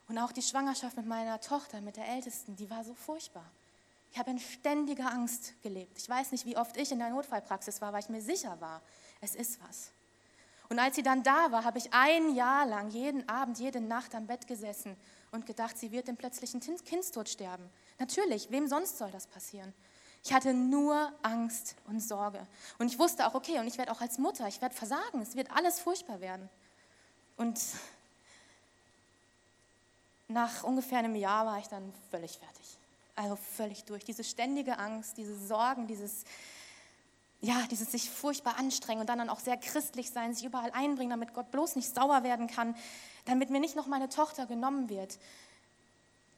Und 0.08 0.18
auch 0.20 0.32
die 0.32 0.42
Schwangerschaft 0.42 0.98
mit 0.98 1.08
meiner 1.08 1.39
Tochter, 1.42 1.82
mit 1.82 1.98
der 1.98 2.08
Ältesten, 2.08 2.56
die 2.56 2.70
war 2.70 2.84
so 2.84 2.94
furchtbar. 2.94 3.46
Ich 4.12 4.20
habe 4.20 4.32
in 4.32 4.39
ständiger 4.39 5.12
Angst 5.12 5.54
gelebt. 5.62 5.98
Ich 5.98 6.08
weiß 6.08 6.32
nicht, 6.32 6.46
wie 6.46 6.58
oft 6.58 6.77
ich 6.77 6.92
in 6.92 7.00
der 7.00 7.10
Notfallpraxis 7.10 7.82
war, 7.82 7.92
weil 7.92 8.01
ich 8.01 8.10
mir 8.10 8.22
sicher 8.22 8.60
war, 8.62 8.82
es 9.25 9.36
ist 9.36 9.60
was. 9.67 9.91
Und 10.70 10.79
als 10.79 10.96
sie 10.96 11.03
dann 11.03 11.22
da 11.24 11.51
war, 11.51 11.63
habe 11.63 11.77
ich 11.77 11.94
ein 11.94 12.34
Jahr 12.34 12.65
lang 12.65 12.89
jeden 12.89 13.27
Abend, 13.29 13.60
jede 13.60 13.82
Nacht 13.82 14.15
am 14.15 14.25
Bett 14.27 14.48
gesessen 14.48 14.96
und 15.32 15.46
gedacht, 15.46 15.77
sie 15.77 15.91
wird 15.91 16.10
im 16.10 16.17
plötzlichen 16.17 16.60
Kindstod 16.60 17.29
sterben. 17.29 17.70
Natürlich, 18.00 18.50
wem 18.50 18.67
sonst 18.67 18.98
soll 18.98 19.12
das 19.12 19.27
passieren? 19.27 19.74
Ich 20.24 20.34
hatte 20.34 20.55
nur 20.55 21.13
Angst 21.22 21.75
und 21.86 22.00
Sorge. 22.00 22.48
Und 22.79 22.88
ich 22.88 22.98
wusste 22.98 23.27
auch, 23.27 23.36
okay, 23.36 23.60
und 23.60 23.67
ich 23.67 23.77
werde 23.77 23.91
auch 23.91 24.01
als 24.01 24.17
Mutter, 24.17 24.48
ich 24.48 24.60
werde 24.60 24.74
versagen, 24.74 25.22
es 25.22 25.36
wird 25.36 25.51
alles 25.51 25.79
furchtbar 25.79 26.20
werden. 26.20 26.50
Und 27.38 27.60
nach 30.27 30.63
ungefähr 30.63 30.98
einem 30.98 31.15
Jahr 31.15 31.46
war 31.46 31.60
ich 31.60 31.67
dann 31.67 31.94
völlig 32.10 32.39
fertig. 32.39 32.77
Also 33.15 33.36
völlig 33.36 33.84
durch. 33.84 34.03
Diese 34.03 34.24
ständige 34.24 34.79
Angst, 34.79 35.17
diese 35.17 35.38
Sorgen, 35.38 35.86
dieses, 35.86 36.24
ja, 37.42 37.62
dieses 37.70 37.92
sich 37.92 38.10
furchtbar 38.10 38.58
anstrengen 38.58 39.01
und 39.01 39.10
dann, 39.10 39.20
dann 39.20 39.30
auch 39.30 39.39
sehr 39.39 39.58
christlich 39.58 40.10
sein, 40.10 40.34
sich 40.34 40.46
überall 40.46 40.72
einbringen, 40.72 41.12
damit 41.12 41.34
Gott 41.34 41.51
bloß 41.51 41.75
nicht 41.75 41.94
sauer 41.94 42.24
werden 42.24 42.48
kann, 42.48 42.75
damit 43.25 43.50
mir 43.50 43.60
nicht 43.60 43.75
noch 43.75 43.88
meine 43.88 44.10
Tochter 44.10 44.46
genommen 44.46 44.89
wird. 44.89 45.20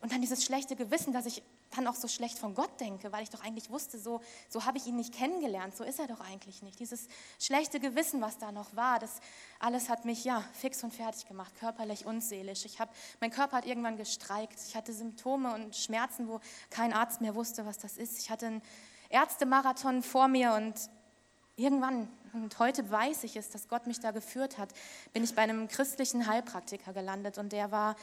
Und 0.01 0.11
dann 0.11 0.21
dieses 0.21 0.43
schlechte 0.43 0.75
Gewissen, 0.75 1.13
dass 1.13 1.25
ich 1.25 1.41
dann 1.75 1.87
auch 1.87 1.95
so 1.95 2.07
schlecht 2.07 2.39
von 2.39 2.53
Gott 2.53 2.79
denke, 2.79 3.11
weil 3.11 3.23
ich 3.23 3.29
doch 3.29 3.43
eigentlich 3.43 3.69
wusste, 3.69 3.99
so, 3.99 4.21
so 4.49 4.65
habe 4.65 4.77
ich 4.77 4.87
ihn 4.87 4.95
nicht 4.95 5.13
kennengelernt, 5.13 5.75
so 5.75 5.83
ist 5.83 5.99
er 5.99 6.07
doch 6.07 6.21
eigentlich 6.21 6.61
nicht. 6.61 6.79
Dieses 6.79 7.07
schlechte 7.39 7.79
Gewissen, 7.79 8.21
was 8.21 8.37
da 8.37 8.51
noch 8.51 8.75
war, 8.75 8.99
das 8.99 9.19
alles 9.59 9.89
hat 9.89 10.05
mich 10.05 10.23
ja 10.23 10.43
fix 10.53 10.83
und 10.83 10.93
fertig 10.93 11.25
gemacht, 11.25 11.53
körperlich 11.55 12.05
und 12.05 12.21
seelisch. 12.21 12.65
Ich 12.65 12.79
hab, 12.79 12.93
mein 13.19 13.31
Körper 13.31 13.57
hat 13.57 13.65
irgendwann 13.65 13.97
gestreikt. 13.97 14.59
Ich 14.67 14.75
hatte 14.75 14.93
Symptome 14.93 15.53
und 15.53 15.75
Schmerzen, 15.75 16.27
wo 16.27 16.39
kein 16.69 16.93
Arzt 16.93 17.21
mehr 17.21 17.35
wusste, 17.35 17.65
was 17.65 17.77
das 17.77 17.97
ist. 17.97 18.19
Ich 18.19 18.29
hatte 18.29 18.47
einen 18.47 18.61
Ärztemarathon 19.09 20.03
vor 20.03 20.27
mir 20.27 20.53
und 20.53 20.75
irgendwann, 21.55 22.07
und 22.33 22.57
heute 22.59 22.89
weiß 22.89 23.23
ich 23.23 23.35
es, 23.35 23.49
dass 23.49 23.67
Gott 23.67 23.87
mich 23.87 23.99
da 23.99 24.11
geführt 24.11 24.57
hat, 24.57 24.69
bin 25.13 25.23
ich 25.23 25.35
bei 25.35 25.41
einem 25.41 25.67
christlichen 25.67 26.27
Heilpraktiker 26.27 26.93
gelandet 26.93 27.37
und 27.37 27.51
der 27.51 27.71
war 27.71 27.95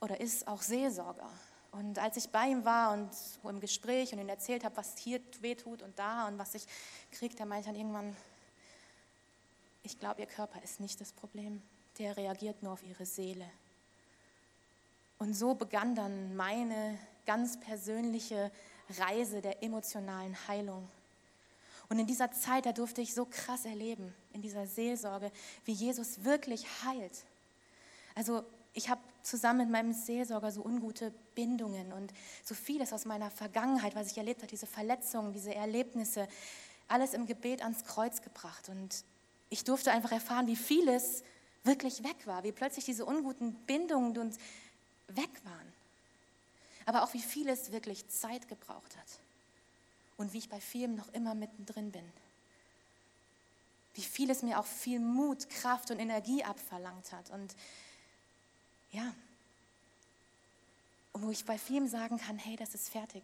oder 0.00 0.20
ist 0.20 0.46
auch 0.46 0.62
Seelsorger. 0.62 1.28
Und 1.72 1.98
als 1.98 2.16
ich 2.16 2.28
bei 2.28 2.46
ihm 2.46 2.64
war 2.64 2.92
und 2.92 3.10
im 3.42 3.58
Gespräch 3.58 4.12
und 4.12 4.20
ihm 4.20 4.28
erzählt 4.28 4.64
habe, 4.64 4.76
was 4.76 4.96
hier 4.96 5.20
wehtut 5.40 5.82
und 5.82 5.98
da 5.98 6.28
und 6.28 6.38
was 6.38 6.54
ich 6.54 6.66
kriege, 7.10 7.34
der 7.34 7.46
meinte 7.46 7.68
dann 7.68 7.76
irgendwann, 7.76 8.16
ich 9.82 9.98
glaube, 9.98 10.20
ihr 10.20 10.26
Körper 10.26 10.62
ist 10.62 10.78
nicht 10.78 11.00
das 11.00 11.12
Problem, 11.12 11.62
der 11.98 12.16
reagiert 12.16 12.62
nur 12.62 12.72
auf 12.72 12.82
ihre 12.84 13.06
Seele. 13.06 13.50
Und 15.18 15.34
so 15.34 15.54
begann 15.54 15.94
dann 15.94 16.36
meine 16.36 16.98
ganz 17.26 17.58
persönliche 17.58 18.52
Reise 18.98 19.40
der 19.40 19.62
emotionalen 19.62 20.36
Heilung. 20.48 20.88
Und 21.88 21.98
in 21.98 22.06
dieser 22.06 22.32
Zeit, 22.32 22.66
da 22.66 22.72
durfte 22.72 23.00
ich 23.00 23.14
so 23.14 23.26
krass 23.26 23.64
erleben, 23.64 24.14
in 24.32 24.42
dieser 24.42 24.66
Seelsorge, 24.66 25.30
wie 25.64 25.72
Jesus 25.72 26.24
wirklich 26.24 26.66
heilt. 26.84 27.24
Also 28.14 28.44
ich 28.72 28.88
habe 28.88 29.00
zusammen 29.22 29.60
mit 29.60 29.70
meinem 29.70 29.92
Seelsorger 29.92 30.50
so 30.50 30.62
ungute 30.64 31.12
Bindungen 31.34 31.92
und 31.92 32.12
so 32.42 32.54
vieles 32.54 32.92
aus 32.92 33.04
meiner 33.04 33.30
Vergangenheit, 33.30 33.94
was 33.94 34.10
ich 34.10 34.18
erlebt 34.18 34.40
habe, 34.40 34.50
diese 34.50 34.66
Verletzungen, 34.66 35.32
diese 35.32 35.54
Erlebnisse, 35.54 36.28
alles 36.88 37.14
im 37.14 37.26
Gebet 37.26 37.62
ans 37.62 37.84
Kreuz 37.84 38.22
gebracht. 38.22 38.68
Und 38.68 39.04
ich 39.50 39.64
durfte 39.64 39.92
einfach 39.92 40.12
erfahren, 40.12 40.46
wie 40.46 40.56
vieles 40.56 41.22
wirklich 41.64 42.02
weg 42.02 42.26
war, 42.26 42.44
wie 42.44 42.52
plötzlich 42.52 42.84
diese 42.84 43.04
unguten 43.04 43.54
Bindungen 43.66 44.16
uns 44.18 44.36
weg 45.08 45.30
waren. 45.44 45.73
Aber 46.86 47.02
auch 47.02 47.14
wie 47.14 47.20
vieles 47.20 47.72
wirklich 47.72 48.08
Zeit 48.08 48.48
gebraucht 48.48 48.96
hat. 48.96 49.20
Und 50.16 50.32
wie 50.32 50.38
ich 50.38 50.48
bei 50.48 50.60
vielem 50.60 50.94
noch 50.94 51.12
immer 51.12 51.34
mittendrin 51.34 51.90
bin. 51.90 52.12
Wie 53.94 54.02
vieles 54.02 54.42
mir 54.42 54.58
auch 54.58 54.66
viel 54.66 55.00
Mut, 55.00 55.48
Kraft 55.48 55.90
und 55.90 55.98
Energie 55.98 56.44
abverlangt 56.44 57.12
hat. 57.12 57.30
Und 57.30 57.54
ja. 58.90 59.14
Und 61.12 61.22
wo 61.26 61.30
ich 61.30 61.44
bei 61.44 61.58
vielem 61.58 61.88
sagen 61.88 62.18
kann, 62.18 62.38
hey, 62.38 62.56
das 62.56 62.74
ist 62.74 62.88
fertig. 62.88 63.22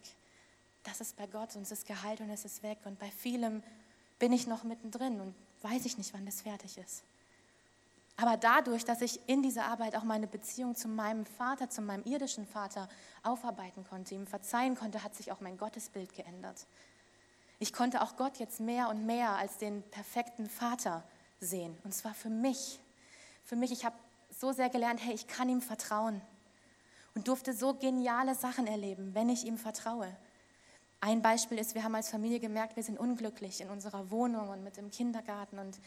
Das 0.83 1.01
ist 1.01 1.15
bei 1.15 1.27
Gott 1.27 1.55
und 1.55 1.63
es 1.63 1.71
ist 1.71 1.85
geheilt 1.85 2.21
und 2.21 2.29
es 2.29 2.45
ist 2.45 2.63
weg. 2.63 2.79
Und 2.85 2.97
bei 2.99 3.11
vielem 3.11 3.61
bin 4.17 4.33
ich 4.33 4.47
noch 4.47 4.63
mittendrin 4.63 5.19
und 5.19 5.35
weiß 5.61 5.85
ich 5.85 5.97
nicht, 5.97 6.13
wann 6.13 6.25
das 6.25 6.41
fertig 6.41 6.77
ist. 6.77 7.03
Aber 8.17 8.37
dadurch, 8.37 8.85
dass 8.85 9.01
ich 9.01 9.19
in 9.27 9.41
dieser 9.41 9.65
Arbeit 9.65 9.95
auch 9.95 10.03
meine 10.03 10.27
Beziehung 10.27 10.75
zu 10.75 10.87
meinem 10.87 11.25
Vater, 11.25 11.69
zu 11.69 11.81
meinem 11.81 12.03
irdischen 12.03 12.45
Vater 12.45 12.87
aufarbeiten 13.23 13.85
konnte, 13.89 14.15
ihm 14.15 14.27
verzeihen 14.27 14.75
konnte, 14.75 15.03
hat 15.03 15.15
sich 15.15 15.31
auch 15.31 15.39
mein 15.39 15.57
Gottesbild 15.57 16.13
geändert. 16.13 16.67
Ich 17.59 17.73
konnte 17.73 18.01
auch 18.01 18.15
Gott 18.15 18.37
jetzt 18.37 18.59
mehr 18.59 18.89
und 18.89 19.05
mehr 19.05 19.31
als 19.31 19.57
den 19.57 19.83
perfekten 19.89 20.49
Vater 20.49 21.03
sehen. 21.39 21.77
Und 21.83 21.93
zwar 21.93 22.13
für 22.13 22.29
mich. 22.29 22.79
Für 23.45 23.55
mich, 23.55 23.71
ich 23.71 23.85
habe 23.85 23.95
so 24.29 24.51
sehr 24.51 24.69
gelernt, 24.69 24.99
hey, 25.03 25.13
ich 25.13 25.27
kann 25.27 25.49
ihm 25.49 25.61
vertrauen 25.61 26.21
und 27.15 27.27
durfte 27.27 27.53
so 27.53 27.73
geniale 27.73 28.35
Sachen 28.35 28.67
erleben, 28.67 29.13
wenn 29.13 29.29
ich 29.29 29.45
ihm 29.45 29.57
vertraue. 29.57 30.15
Ein 31.01 31.21
Beispiel 31.21 31.57
ist, 31.57 31.73
wir 31.73 31.83
haben 31.83 31.95
als 31.95 32.09
Familie 32.09 32.39
gemerkt, 32.39 32.75
wir 32.75 32.83
sind 32.83 32.99
unglücklich 32.99 33.61
in 33.61 33.69
unserer 33.69 34.11
Wohnung 34.11 34.49
und 34.49 34.63
mit 34.63 34.77
dem 34.77 34.91
Kindergarten 34.91 35.57
und 35.57 35.79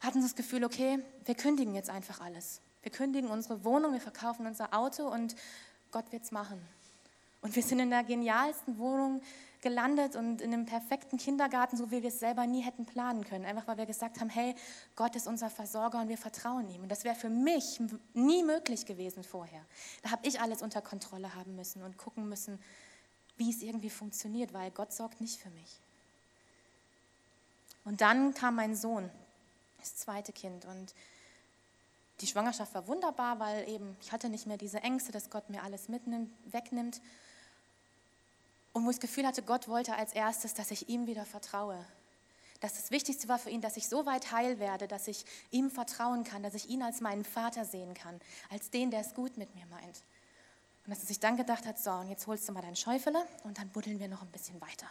hatten 0.00 0.22
das 0.22 0.34
Gefühl, 0.34 0.64
okay, 0.64 0.98
wir 1.24 1.34
kündigen 1.34 1.74
jetzt 1.74 1.90
einfach 1.90 2.20
alles. 2.20 2.60
Wir 2.82 2.92
kündigen 2.92 3.30
unsere 3.30 3.64
Wohnung, 3.64 3.92
wir 3.92 4.00
verkaufen 4.00 4.46
unser 4.46 4.74
Auto 4.74 5.08
und 5.08 5.34
Gott 5.90 6.12
wird 6.12 6.22
es 6.24 6.30
machen. 6.30 6.60
Und 7.40 7.54
wir 7.54 7.62
sind 7.62 7.78
in 7.78 7.90
der 7.90 8.04
genialsten 8.04 8.78
Wohnung 8.78 9.22
gelandet 9.60 10.16
und 10.16 10.40
in 10.40 10.52
einem 10.52 10.66
perfekten 10.66 11.18
Kindergarten, 11.18 11.76
so 11.76 11.90
wie 11.90 12.02
wir 12.02 12.08
es 12.08 12.20
selber 12.20 12.46
nie 12.46 12.62
hätten 12.62 12.86
planen 12.86 13.24
können. 13.24 13.44
Einfach 13.44 13.66
weil 13.66 13.76
wir 13.76 13.86
gesagt 13.86 14.20
haben, 14.20 14.28
hey, 14.28 14.54
Gott 14.96 15.16
ist 15.16 15.26
unser 15.26 15.50
Versorger 15.50 16.00
und 16.00 16.08
wir 16.08 16.18
vertrauen 16.18 16.68
ihm. 16.70 16.82
Und 16.82 16.88
das 16.88 17.04
wäre 17.04 17.14
für 17.14 17.28
mich 17.28 17.80
nie 18.14 18.42
möglich 18.42 18.86
gewesen 18.86 19.24
vorher. 19.24 19.64
Da 20.02 20.10
habe 20.10 20.26
ich 20.26 20.40
alles 20.40 20.62
unter 20.62 20.80
Kontrolle 20.80 21.34
haben 21.34 21.56
müssen 21.56 21.82
und 21.82 21.96
gucken 21.96 22.28
müssen, 22.28 22.60
wie 23.36 23.50
es 23.50 23.62
irgendwie 23.62 23.90
funktioniert, 23.90 24.52
weil 24.52 24.70
Gott 24.70 24.92
sorgt 24.92 25.20
nicht 25.20 25.40
für 25.40 25.50
mich. 25.50 25.80
Und 27.84 28.00
dann 28.00 28.34
kam 28.34 28.56
mein 28.56 28.76
Sohn, 28.76 29.10
das 29.78 29.96
zweite 29.96 30.32
Kind. 30.32 30.64
Und 30.64 30.94
die 32.20 32.26
Schwangerschaft 32.26 32.74
war 32.74 32.86
wunderbar, 32.86 33.38
weil 33.38 33.68
eben 33.68 33.96
ich 34.00 34.12
hatte 34.12 34.28
nicht 34.28 34.46
mehr 34.46 34.58
diese 34.58 34.82
Ängste, 34.82 35.12
dass 35.12 35.30
Gott 35.30 35.50
mir 35.50 35.62
alles 35.62 35.88
mitnimmt, 35.88 36.30
wegnimmt 36.52 37.00
und 38.72 38.84
wo 38.84 38.90
ich 38.90 38.96
das 38.96 39.00
Gefühl 39.00 39.26
hatte, 39.26 39.42
Gott 39.42 39.68
wollte 39.68 39.96
als 39.96 40.12
erstes, 40.12 40.54
dass 40.54 40.70
ich 40.70 40.88
ihm 40.88 41.06
wieder 41.06 41.24
vertraue. 41.24 41.84
Dass 42.60 42.74
das 42.74 42.90
Wichtigste 42.90 43.28
war 43.28 43.38
für 43.38 43.50
ihn, 43.50 43.60
dass 43.60 43.76
ich 43.76 43.88
so 43.88 44.04
weit 44.04 44.32
heil 44.32 44.58
werde, 44.58 44.88
dass 44.88 45.08
ich 45.08 45.24
ihm 45.50 45.70
vertrauen 45.70 46.24
kann, 46.24 46.42
dass 46.42 46.54
ich 46.54 46.68
ihn 46.68 46.82
als 46.82 47.00
meinen 47.00 47.24
Vater 47.24 47.64
sehen 47.64 47.94
kann, 47.94 48.20
als 48.50 48.70
den, 48.70 48.90
der 48.90 49.00
es 49.00 49.14
gut 49.14 49.36
mit 49.36 49.54
mir 49.54 49.66
meint. 49.66 50.02
Und 50.84 50.90
dass 50.90 51.00
er 51.00 51.06
sich 51.06 51.20
dann 51.20 51.36
gedacht 51.36 51.66
hat, 51.66 51.78
so, 51.78 51.90
und 51.90 52.08
jetzt 52.08 52.26
holst 52.26 52.48
du 52.48 52.52
mal 52.52 52.62
dein 52.62 52.76
Schäufele 52.76 53.24
und 53.44 53.58
dann 53.58 53.68
buddeln 53.68 54.00
wir 54.00 54.08
noch 54.08 54.22
ein 54.22 54.30
bisschen 54.30 54.60
weiter. 54.60 54.88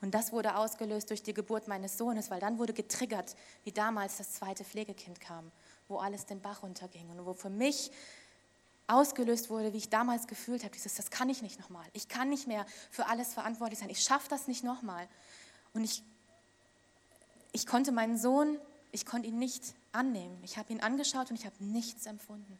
Und 0.00 0.14
das 0.14 0.32
wurde 0.32 0.56
ausgelöst 0.56 1.10
durch 1.10 1.22
die 1.22 1.34
Geburt 1.34 1.66
meines 1.66 1.98
Sohnes, 1.98 2.30
weil 2.30 2.40
dann 2.40 2.58
wurde 2.58 2.72
getriggert, 2.72 3.34
wie 3.64 3.72
damals 3.72 4.18
das 4.18 4.32
zweite 4.32 4.64
Pflegekind 4.64 5.20
kam, 5.20 5.50
wo 5.88 5.96
alles 5.96 6.26
den 6.26 6.40
Bach 6.40 6.62
runterging 6.62 7.10
und 7.10 7.26
wo 7.26 7.34
für 7.34 7.50
mich 7.50 7.90
ausgelöst 8.86 9.50
wurde, 9.50 9.72
wie 9.72 9.78
ich 9.78 9.90
damals 9.90 10.26
gefühlt 10.26 10.62
habe, 10.62 10.72
dieses, 10.72 10.94
das 10.94 11.10
kann 11.10 11.28
ich 11.28 11.42
nicht 11.42 11.58
nochmal. 11.60 11.84
Ich 11.92 12.08
kann 12.08 12.28
nicht 12.30 12.46
mehr 12.46 12.64
für 12.90 13.06
alles 13.06 13.34
verantwortlich 13.34 13.78
sein. 13.80 13.90
Ich 13.90 14.02
schaffe 14.02 14.28
das 14.30 14.48
nicht 14.48 14.64
nochmal. 14.64 15.08
Und 15.74 15.84
ich, 15.84 16.02
ich 17.52 17.66
konnte 17.66 17.92
meinen 17.92 18.16
Sohn, 18.16 18.58
ich 18.92 19.04
konnte 19.04 19.28
ihn 19.28 19.38
nicht 19.38 19.74
annehmen. 19.92 20.38
Ich 20.42 20.56
habe 20.56 20.72
ihn 20.72 20.80
angeschaut 20.80 21.30
und 21.30 21.38
ich 21.38 21.44
habe 21.44 21.56
nichts 21.58 22.06
empfunden. 22.06 22.58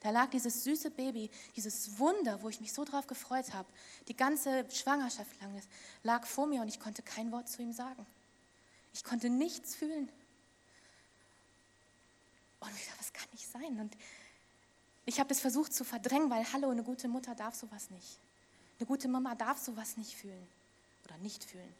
Da 0.00 0.10
lag 0.10 0.30
dieses 0.30 0.64
süße 0.64 0.90
Baby, 0.90 1.30
dieses 1.56 1.98
Wunder, 1.98 2.42
wo 2.42 2.48
ich 2.48 2.60
mich 2.60 2.72
so 2.72 2.84
drauf 2.84 3.06
gefreut 3.06 3.52
habe. 3.54 3.68
Die 4.08 4.16
ganze 4.16 4.66
Schwangerschaft 4.70 5.40
lang 5.40 5.60
lag 6.02 6.26
vor 6.26 6.46
mir 6.46 6.62
und 6.62 6.68
ich 6.68 6.80
konnte 6.80 7.02
kein 7.02 7.32
Wort 7.32 7.48
zu 7.48 7.62
ihm 7.62 7.72
sagen. 7.72 8.06
Ich 8.92 9.04
konnte 9.04 9.30
nichts 9.30 9.74
fühlen. 9.74 10.08
Und 12.60 12.70
ich 12.74 12.86
dachte, 12.86 12.98
das 12.98 13.12
kann 13.12 13.28
nicht 13.32 13.50
sein. 13.50 13.80
Und 13.80 13.96
ich 15.04 15.20
habe 15.20 15.28
das 15.28 15.40
versucht 15.40 15.72
zu 15.72 15.84
verdrängen, 15.84 16.30
weil, 16.30 16.50
hallo, 16.52 16.70
eine 16.70 16.82
gute 16.82 17.08
Mutter 17.08 17.34
darf 17.34 17.54
sowas 17.54 17.90
nicht. 17.90 18.18
Eine 18.78 18.86
gute 18.86 19.08
Mama 19.08 19.34
darf 19.34 19.58
sowas 19.58 19.96
nicht 19.96 20.16
fühlen 20.16 20.46
oder 21.04 21.16
nicht 21.18 21.44
fühlen. 21.44 21.74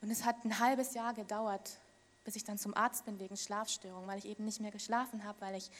Und 0.00 0.10
es 0.10 0.24
hat 0.24 0.44
ein 0.44 0.58
halbes 0.58 0.94
Jahr 0.94 1.14
gedauert, 1.14 1.78
bis 2.24 2.36
ich 2.36 2.44
dann 2.44 2.58
zum 2.58 2.74
Arzt 2.74 3.04
bin 3.04 3.18
wegen 3.18 3.36
Schlafstörung, 3.36 4.06
weil 4.06 4.18
ich 4.18 4.26
eben 4.26 4.44
nicht 4.44 4.60
mehr 4.60 4.70
geschlafen 4.70 5.24
habe, 5.24 5.40
weil 5.40 5.56
ich 5.56 5.70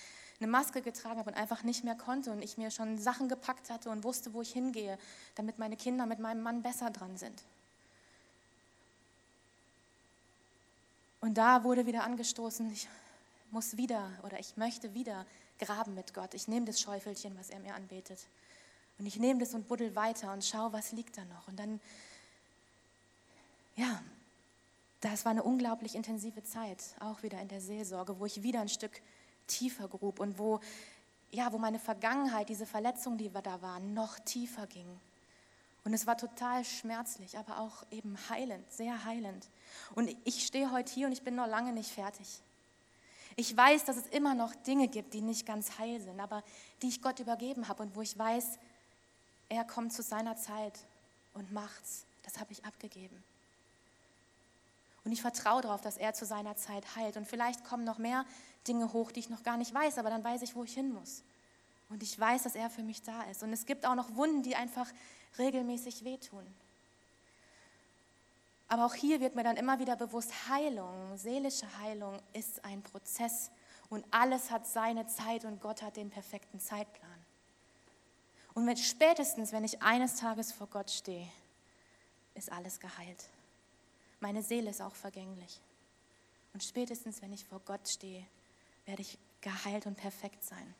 eine 0.40 0.49
Maske 0.49 0.83
getragen 0.83 1.18
habe 1.18 1.31
und 1.31 1.37
einfach 1.37 1.62
nicht 1.62 1.85
mehr 1.85 1.94
konnte 1.94 2.33
und 2.33 2.42
ich 2.42 2.59
mir 2.59 2.70
schon 2.70 2.99
Sachen 2.99 3.29
gepackt 3.29 3.70
hatte 3.70 3.90
und 3.90 4.05
wusste, 4.05 4.33
wo 4.35 4.42
ich 4.42 4.53
hingehe, 4.53 4.99
damit 5.37 5.59
meine 5.59 5.77
Kinder 5.77 6.07
mit 6.07 6.18
meinem 6.18 6.42
Mann 6.42 6.62
besser 6.62 6.90
dran 6.90 7.16
sind. 7.16 7.42
Und 11.20 11.35
da 11.35 11.64
wurde 11.64 11.87
wieder 11.87 12.05
angestoßen, 12.05 12.70
ich 12.70 12.88
muss 13.51 13.77
wieder 13.77 14.11
oder 14.25 14.38
ich 14.38 14.57
möchte 14.57 14.92
wieder 14.92 15.25
graben 15.59 15.94
mit 15.94 16.12
Gott. 16.12 16.35
Ich 16.35 16.49
nehme 16.49 16.66
das 16.66 16.81
Schäufelchen, 16.81 17.38
was 17.38 17.51
er 17.51 17.61
mir 17.61 17.75
anbetet. 17.75 18.18
Und 18.99 19.07
ich 19.07 19.18
nehme 19.18 19.40
das 19.40 19.55
und 19.55 19.66
buddel 19.66 19.94
weiter 19.97 20.33
und 20.33 20.44
schaue, 20.44 20.73
was 20.73 20.92
liegt 20.92 21.16
da 21.16 21.25
noch. 21.25 21.49
Und 21.49 21.59
dann, 21.59 21.81
ja, 23.77 24.03
das 25.01 25.25
war 25.25 25.31
eine 25.31 25.42
unglaublich 25.42 25.94
intensive 25.94 26.42
Zeit, 26.44 26.83
auch 27.01 27.23
wieder 27.23 27.40
in 27.40 27.49
der 27.49 27.61
Seelsorge, 27.61 28.18
wo 28.18 28.27
ich 28.27 28.42
wieder 28.42 28.61
ein 28.61 28.68
Stück 28.68 29.01
tiefer 29.46 29.88
grub 29.88 30.20
und 30.20 30.38
wo, 30.38 30.61
ja, 31.30 31.52
wo 31.52 31.59
meine 31.59 31.78
Vergangenheit, 31.78 32.48
diese 32.48 32.66
Verletzungen, 32.66 33.18
die 33.18 33.30
da 33.30 33.62
waren, 33.62 33.94
noch 33.94 34.18
tiefer 34.20 34.66
ging. 34.66 35.00
Und 35.85 35.92
es 35.92 36.07
war 36.07 36.16
total 36.16 36.64
schmerzlich, 36.64 37.37
aber 37.37 37.61
auch 37.61 37.85
eben 37.90 38.16
heilend, 38.30 38.70
sehr 38.72 39.04
heilend. 39.04 39.48
Und 39.94 40.14
ich 40.24 40.46
stehe 40.46 40.72
heute 40.72 40.92
hier 40.92 41.07
und 41.07 41.12
ich 41.12 41.22
bin 41.22 41.35
noch 41.35 41.46
lange 41.46 41.72
nicht 41.72 41.90
fertig. 41.90 42.40
Ich 43.37 43.54
weiß, 43.54 43.85
dass 43.85 43.96
es 43.96 44.07
immer 44.07 44.35
noch 44.35 44.54
Dinge 44.54 44.88
gibt, 44.88 45.12
die 45.12 45.20
nicht 45.20 45.44
ganz 45.44 45.78
heil 45.78 46.00
sind, 46.00 46.20
aber 46.20 46.42
die 46.80 46.88
ich 46.88 47.02
Gott 47.02 47.18
übergeben 47.18 47.68
habe 47.68 47.83
und 47.83 47.96
wo 47.96 48.00
ich 48.00 48.16
weiß, 48.16 48.59
er 49.48 49.64
kommt 49.64 49.92
zu 49.92 50.02
seiner 50.02 50.37
Zeit 50.37 50.78
und 51.35 51.52
macht's. 51.52 52.07
Das 52.22 52.38
habe 52.38 52.52
ich 52.52 52.64
abgegeben. 52.64 53.22
Und 55.04 55.12
ich 55.12 55.20
vertraue 55.20 55.62
darauf, 55.62 55.82
dass 55.82 55.96
er 55.96 56.14
zu 56.14 56.24
seiner 56.24 56.56
Zeit 56.56 56.96
heilt. 56.96 57.16
Und 57.16 57.26
vielleicht 57.26 57.64
kommen 57.64 57.84
noch 57.84 57.98
mehr 57.98 58.24
Dinge 58.66 58.92
hoch, 58.92 59.12
die 59.12 59.20
ich 59.20 59.28
noch 59.28 59.42
gar 59.42 59.56
nicht 59.56 59.74
weiß, 59.74 59.98
aber 59.98 60.10
dann 60.10 60.24
weiß 60.24 60.42
ich, 60.42 60.54
wo 60.54 60.64
ich 60.64 60.72
hin 60.72 60.92
muss. 60.92 61.22
Und 61.90 62.02
ich 62.02 62.18
weiß, 62.18 62.44
dass 62.44 62.54
er 62.54 62.70
für 62.70 62.82
mich 62.82 63.02
da 63.02 63.22
ist. 63.24 63.42
Und 63.42 63.52
es 63.52 63.66
gibt 63.66 63.86
auch 63.86 63.94
noch 63.94 64.16
Wunden, 64.16 64.42
die 64.42 64.56
einfach 64.56 64.90
regelmäßig 65.38 66.04
wehtun. 66.04 66.46
Aber 68.68 68.86
auch 68.86 68.94
hier 68.94 69.20
wird 69.20 69.34
mir 69.34 69.44
dann 69.44 69.56
immer 69.56 69.78
wieder 69.78 69.94
bewusst, 69.94 70.32
Heilung, 70.48 71.16
seelische 71.16 71.66
Heilung 71.78 72.18
ist 72.32 72.64
ein 72.64 72.82
Prozess 72.82 73.50
und 73.90 74.04
alles 74.10 74.50
hat 74.50 74.66
seine 74.66 75.06
Zeit 75.06 75.44
und 75.44 75.60
Gott 75.60 75.82
hat 75.82 75.96
den 75.96 76.10
perfekten 76.10 76.58
Zeitplan. 76.58 77.10
Und 78.54 78.66
wenn, 78.66 78.76
spätestens, 78.76 79.52
wenn 79.52 79.64
ich 79.64 79.82
eines 79.82 80.16
Tages 80.16 80.52
vor 80.52 80.68
Gott 80.68 80.90
stehe, 80.90 81.28
ist 82.34 82.50
alles 82.50 82.80
geheilt. 82.80 83.28
Meine 84.24 84.42
Seele 84.42 84.70
ist 84.70 84.80
auch 84.80 84.94
vergänglich. 84.94 85.60
Und 86.54 86.64
spätestens, 86.64 87.20
wenn 87.20 87.34
ich 87.34 87.44
vor 87.44 87.60
Gott 87.66 87.87
stehe, 87.87 88.24
werde 88.87 89.02
ich 89.02 89.18
geheilt 89.42 89.84
und 89.84 89.98
perfekt 89.98 90.42
sein. 90.42 90.74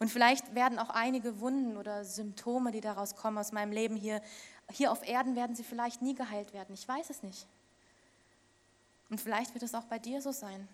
Und 0.00 0.08
vielleicht 0.08 0.52
werden 0.52 0.80
auch 0.80 0.90
einige 0.90 1.38
Wunden 1.38 1.76
oder 1.76 2.04
Symptome, 2.04 2.72
die 2.72 2.80
daraus 2.80 3.14
kommen 3.14 3.38
aus 3.38 3.52
meinem 3.52 3.70
Leben 3.70 3.94
hier, 3.94 4.20
hier 4.68 4.90
auf 4.90 5.06
Erden 5.06 5.36
werden 5.36 5.54
sie 5.54 5.62
vielleicht 5.62 6.02
nie 6.02 6.16
geheilt 6.16 6.52
werden. 6.52 6.74
Ich 6.74 6.88
weiß 6.88 7.08
es 7.08 7.22
nicht. 7.22 7.46
Und 9.10 9.20
vielleicht 9.20 9.54
wird 9.54 9.62
es 9.62 9.76
auch 9.76 9.84
bei 9.84 10.00
dir 10.00 10.20
so 10.20 10.32
sein, 10.32 10.66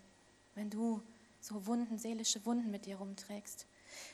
wenn 0.54 0.70
du 0.70 1.02
so 1.42 1.66
Wunden, 1.66 1.98
seelische 1.98 2.42
Wunden 2.46 2.70
mit 2.70 2.86
dir 2.86 2.96
rumträgst. 2.96 3.66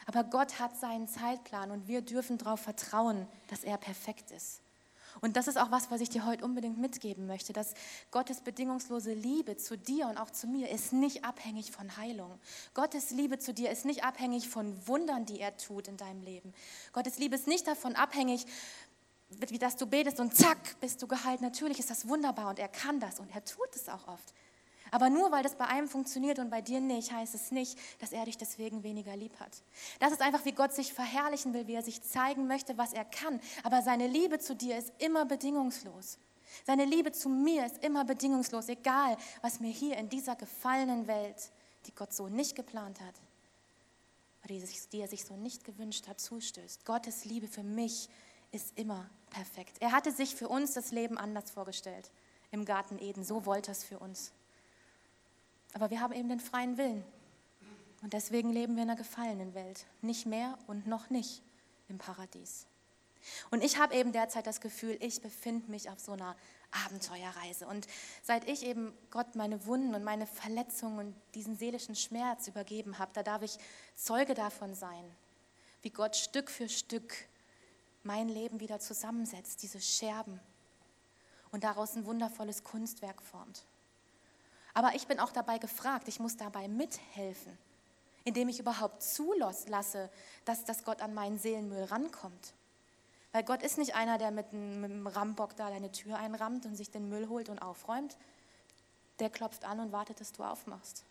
Aber 0.06 0.24
Gott 0.24 0.58
hat 0.58 0.76
seinen 0.76 1.06
Zeitplan 1.06 1.70
und 1.70 1.86
wir 1.86 2.02
dürfen 2.02 2.38
darauf 2.38 2.58
vertrauen, 2.58 3.28
dass 3.46 3.62
er 3.62 3.78
perfekt 3.78 4.32
ist. 4.32 4.62
Und 5.20 5.36
das 5.36 5.48
ist 5.48 5.58
auch 5.58 5.70
was, 5.70 5.90
was 5.90 6.00
ich 6.00 6.08
dir 6.08 6.24
heute 6.24 6.44
unbedingt 6.44 6.78
mitgeben 6.78 7.26
möchte, 7.26 7.52
dass 7.52 7.74
Gottes 8.10 8.40
bedingungslose 8.40 9.12
Liebe 9.12 9.56
zu 9.56 9.76
dir 9.76 10.06
und 10.08 10.18
auch 10.18 10.30
zu 10.30 10.46
mir 10.46 10.70
ist 10.70 10.92
nicht 10.92 11.24
abhängig 11.24 11.70
von 11.72 11.96
Heilung. 11.96 12.38
Gottes 12.74 13.10
Liebe 13.10 13.38
zu 13.38 13.52
dir 13.52 13.70
ist 13.70 13.84
nicht 13.84 14.04
abhängig 14.04 14.48
von 14.48 14.86
Wundern, 14.86 15.26
die 15.26 15.40
er 15.40 15.56
tut 15.56 15.88
in 15.88 15.96
deinem 15.96 16.22
Leben. 16.22 16.54
Gottes 16.92 17.18
Liebe 17.18 17.34
ist 17.34 17.46
nicht 17.46 17.66
davon 17.66 17.96
abhängig, 17.96 18.46
wie 19.48 19.58
dass 19.58 19.76
du 19.76 19.86
betest 19.86 20.18
und 20.20 20.36
zack, 20.36 20.58
bist 20.80 21.00
du 21.02 21.06
geheilt. 21.06 21.40
Natürlich 21.40 21.78
ist 21.78 21.90
das 21.90 22.08
wunderbar 22.08 22.48
und 22.48 22.58
er 22.58 22.68
kann 22.68 22.98
das 23.00 23.20
und 23.20 23.30
er 23.34 23.44
tut 23.44 23.74
es 23.74 23.88
auch 23.88 24.08
oft. 24.08 24.34
Aber 24.90 25.10
nur 25.10 25.30
weil 25.30 25.42
das 25.42 25.54
bei 25.54 25.66
einem 25.66 25.88
funktioniert 25.88 26.38
und 26.38 26.50
bei 26.50 26.60
dir 26.60 26.80
nicht, 26.80 27.12
heißt 27.12 27.34
es 27.34 27.50
nicht, 27.50 27.78
dass 28.00 28.12
er 28.12 28.24
dich 28.24 28.38
deswegen 28.38 28.82
weniger 28.82 29.16
lieb 29.16 29.38
hat. 29.40 29.62
Das 29.98 30.12
ist 30.12 30.22
einfach, 30.22 30.44
wie 30.44 30.52
Gott 30.52 30.72
sich 30.72 30.92
verherrlichen 30.92 31.54
will, 31.54 31.66
wie 31.66 31.74
er 31.74 31.82
sich 31.82 32.02
zeigen 32.02 32.46
möchte, 32.46 32.78
was 32.78 32.92
er 32.92 33.04
kann. 33.04 33.40
Aber 33.62 33.82
seine 33.82 34.06
Liebe 34.06 34.38
zu 34.38 34.54
dir 34.54 34.78
ist 34.78 34.92
immer 34.98 35.24
bedingungslos. 35.24 36.18
Seine 36.66 36.84
Liebe 36.84 37.12
zu 37.12 37.28
mir 37.28 37.66
ist 37.66 37.82
immer 37.84 38.04
bedingungslos, 38.04 38.68
egal 38.68 39.16
was 39.40 39.60
mir 39.60 39.70
hier 39.70 39.96
in 39.96 40.08
dieser 40.08 40.36
gefallenen 40.36 41.06
Welt, 41.06 41.50
die 41.86 41.94
Gott 41.94 42.12
so 42.12 42.28
nicht 42.28 42.56
geplant 42.56 43.00
hat, 43.00 43.14
die 44.48 45.00
er 45.00 45.08
sich 45.08 45.24
so 45.24 45.36
nicht 45.36 45.64
gewünscht 45.64 46.08
hat, 46.08 46.18
zustößt. 46.18 46.84
Gottes 46.84 47.24
Liebe 47.24 47.46
für 47.46 47.62
mich 47.62 48.08
ist 48.50 48.76
immer 48.76 49.08
perfekt. 49.30 49.76
Er 49.80 49.92
hatte 49.92 50.10
sich 50.10 50.34
für 50.34 50.48
uns 50.48 50.72
das 50.72 50.90
Leben 50.90 51.18
anders 51.18 51.50
vorgestellt 51.50 52.10
im 52.50 52.64
Garten 52.64 52.98
Eden. 52.98 53.22
So 53.22 53.46
wollte 53.46 53.70
er 53.70 53.72
es 53.72 53.84
für 53.84 54.00
uns. 54.00 54.32
Aber 55.72 55.90
wir 55.90 56.00
haben 56.00 56.12
eben 56.12 56.28
den 56.28 56.40
freien 56.40 56.76
Willen. 56.76 57.04
Und 58.02 58.12
deswegen 58.12 58.50
leben 58.50 58.76
wir 58.76 58.82
in 58.82 58.90
einer 58.90 58.98
gefallenen 58.98 59.54
Welt. 59.54 59.86
Nicht 60.00 60.26
mehr 60.26 60.58
und 60.66 60.86
noch 60.86 61.10
nicht 61.10 61.42
im 61.88 61.98
Paradies. 61.98 62.66
Und 63.50 63.62
ich 63.62 63.78
habe 63.78 63.94
eben 63.94 64.12
derzeit 64.12 64.46
das 64.46 64.60
Gefühl, 64.60 64.96
ich 65.00 65.20
befinde 65.20 65.70
mich 65.70 65.90
auf 65.90 66.00
so 66.00 66.12
einer 66.12 66.36
Abenteuerreise. 66.86 67.66
Und 67.66 67.86
seit 68.22 68.48
ich 68.48 68.64
eben 68.64 68.96
Gott 69.10 69.34
meine 69.34 69.66
Wunden 69.66 69.94
und 69.94 70.04
meine 70.04 70.26
Verletzungen 70.26 70.98
und 70.98 71.14
diesen 71.34 71.56
seelischen 71.56 71.94
Schmerz 71.94 72.48
übergeben 72.48 72.98
habe, 72.98 73.10
da 73.12 73.22
darf 73.22 73.42
ich 73.42 73.58
Zeuge 73.96 74.34
davon 74.34 74.74
sein, 74.74 75.04
wie 75.82 75.90
Gott 75.90 76.16
Stück 76.16 76.50
für 76.50 76.68
Stück 76.68 77.14
mein 78.02 78.28
Leben 78.28 78.60
wieder 78.60 78.80
zusammensetzt, 78.80 79.62
diese 79.62 79.80
Scherben, 79.80 80.40
und 81.52 81.64
daraus 81.64 81.96
ein 81.96 82.06
wundervolles 82.06 82.62
Kunstwerk 82.62 83.20
formt. 83.20 83.64
Aber 84.74 84.94
ich 84.94 85.06
bin 85.06 85.18
auch 85.18 85.32
dabei 85.32 85.58
gefragt, 85.58 86.08
ich 86.08 86.20
muss 86.20 86.36
dabei 86.36 86.68
mithelfen, 86.68 87.56
indem 88.24 88.48
ich 88.48 88.60
überhaupt 88.60 89.02
zulasse, 89.02 90.10
dass, 90.44 90.64
dass 90.64 90.84
Gott 90.84 91.02
an 91.02 91.14
meinen 91.14 91.38
Seelenmüll 91.38 91.84
rankommt. 91.84 92.54
Weil 93.32 93.44
Gott 93.44 93.62
ist 93.62 93.78
nicht 93.78 93.94
einer, 93.94 94.18
der 94.18 94.30
mit 94.30 94.52
einem 94.52 95.06
Rambock 95.06 95.54
da 95.56 95.70
deine 95.70 95.92
Tür 95.92 96.18
einrammt 96.18 96.66
und 96.66 96.74
sich 96.74 96.90
den 96.90 97.08
Müll 97.08 97.28
holt 97.28 97.48
und 97.48 97.60
aufräumt. 97.60 98.16
Der 99.20 99.30
klopft 99.30 99.64
an 99.64 99.80
und 99.80 99.92
wartet, 99.92 100.20
dass 100.20 100.32
du 100.32 100.42
aufmachst. 100.42 101.04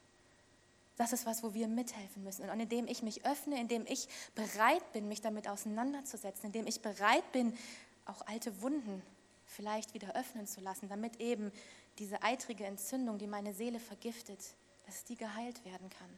Das 0.97 1.13
ist 1.13 1.25
was, 1.25 1.43
wo 1.43 1.53
wir 1.53 1.69
mithelfen 1.69 2.25
müssen. 2.25 2.49
Und 2.49 2.59
indem 2.59 2.85
ich 2.87 3.03
mich 3.03 3.25
öffne, 3.25 3.59
indem 3.59 3.85
ich 3.85 4.09
bereit 4.35 4.91
bin, 4.91 5.07
mich 5.07 5.21
damit 5.21 5.47
auseinanderzusetzen, 5.47 6.47
indem 6.47 6.67
ich 6.67 6.81
bereit 6.81 7.31
bin, 7.31 7.57
auch 8.05 8.21
alte 8.27 8.61
Wunden 8.61 9.01
vielleicht 9.45 9.93
wieder 9.93 10.15
öffnen 10.15 10.45
zu 10.45 10.59
lassen, 10.59 10.89
damit 10.89 11.21
eben 11.21 11.53
diese 11.99 12.21
eitrige 12.23 12.65
Entzündung, 12.65 13.17
die 13.17 13.27
meine 13.27 13.53
Seele 13.53 13.79
vergiftet, 13.79 14.39
dass 14.85 15.03
die 15.03 15.15
geheilt 15.15 15.63
werden 15.65 15.89
kann, 15.89 16.09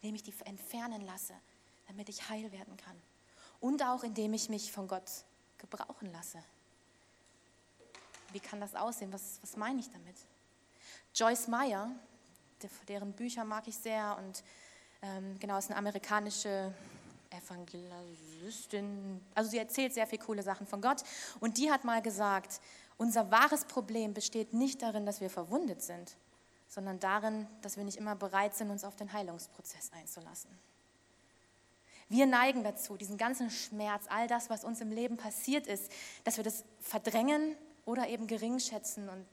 indem 0.00 0.14
ich 0.14 0.22
die 0.22 0.34
entfernen 0.44 1.00
lasse, 1.04 1.34
damit 1.88 2.08
ich 2.08 2.28
heil 2.28 2.52
werden 2.52 2.76
kann. 2.76 2.96
Und 3.60 3.82
auch 3.82 4.04
indem 4.04 4.34
ich 4.34 4.48
mich 4.48 4.70
von 4.70 4.86
Gott 4.86 5.10
gebrauchen 5.58 6.12
lasse. 6.12 6.42
Wie 8.32 8.40
kann 8.40 8.60
das 8.60 8.74
aussehen? 8.74 9.12
Was, 9.12 9.38
was 9.42 9.56
meine 9.56 9.80
ich 9.80 9.90
damit? 9.90 10.16
Joyce 11.14 11.48
Meyer, 11.48 11.90
deren 12.86 13.12
Bücher 13.12 13.44
mag 13.44 13.66
ich 13.66 13.76
sehr 13.76 14.16
und 14.18 14.42
ähm, 15.02 15.38
genau, 15.38 15.56
ist 15.58 15.70
eine 15.70 15.78
amerikanische 15.78 16.74
Evangelistin. 17.30 19.20
Also 19.34 19.50
sie 19.50 19.58
erzählt 19.58 19.94
sehr 19.94 20.06
viele 20.06 20.22
coole 20.22 20.42
Sachen 20.42 20.66
von 20.66 20.80
Gott 20.80 21.02
und 21.40 21.56
die 21.58 21.70
hat 21.70 21.84
mal 21.84 22.02
gesagt, 22.02 22.60
unser 22.96 23.30
wahres 23.30 23.64
Problem 23.64 24.14
besteht 24.14 24.52
nicht 24.52 24.82
darin, 24.82 25.06
dass 25.06 25.20
wir 25.20 25.30
verwundet 25.30 25.82
sind, 25.82 26.16
sondern 26.68 26.98
darin, 26.98 27.46
dass 27.62 27.76
wir 27.76 27.84
nicht 27.84 27.98
immer 27.98 28.16
bereit 28.16 28.54
sind, 28.54 28.70
uns 28.70 28.84
auf 28.84 28.96
den 28.96 29.12
Heilungsprozess 29.12 29.92
einzulassen. 29.92 30.50
Wir 32.08 32.26
neigen 32.26 32.62
dazu, 32.62 32.96
diesen 32.96 33.18
ganzen 33.18 33.50
Schmerz, 33.50 34.04
all 34.08 34.28
das, 34.28 34.48
was 34.48 34.64
uns 34.64 34.80
im 34.80 34.92
Leben 34.92 35.16
passiert 35.16 35.66
ist, 35.66 35.90
dass 36.24 36.36
wir 36.36 36.44
das 36.44 36.64
verdrängen 36.78 37.56
oder 37.84 38.08
eben 38.08 38.26
gering 38.26 38.60
schätzen 38.60 39.08
und 39.08 39.26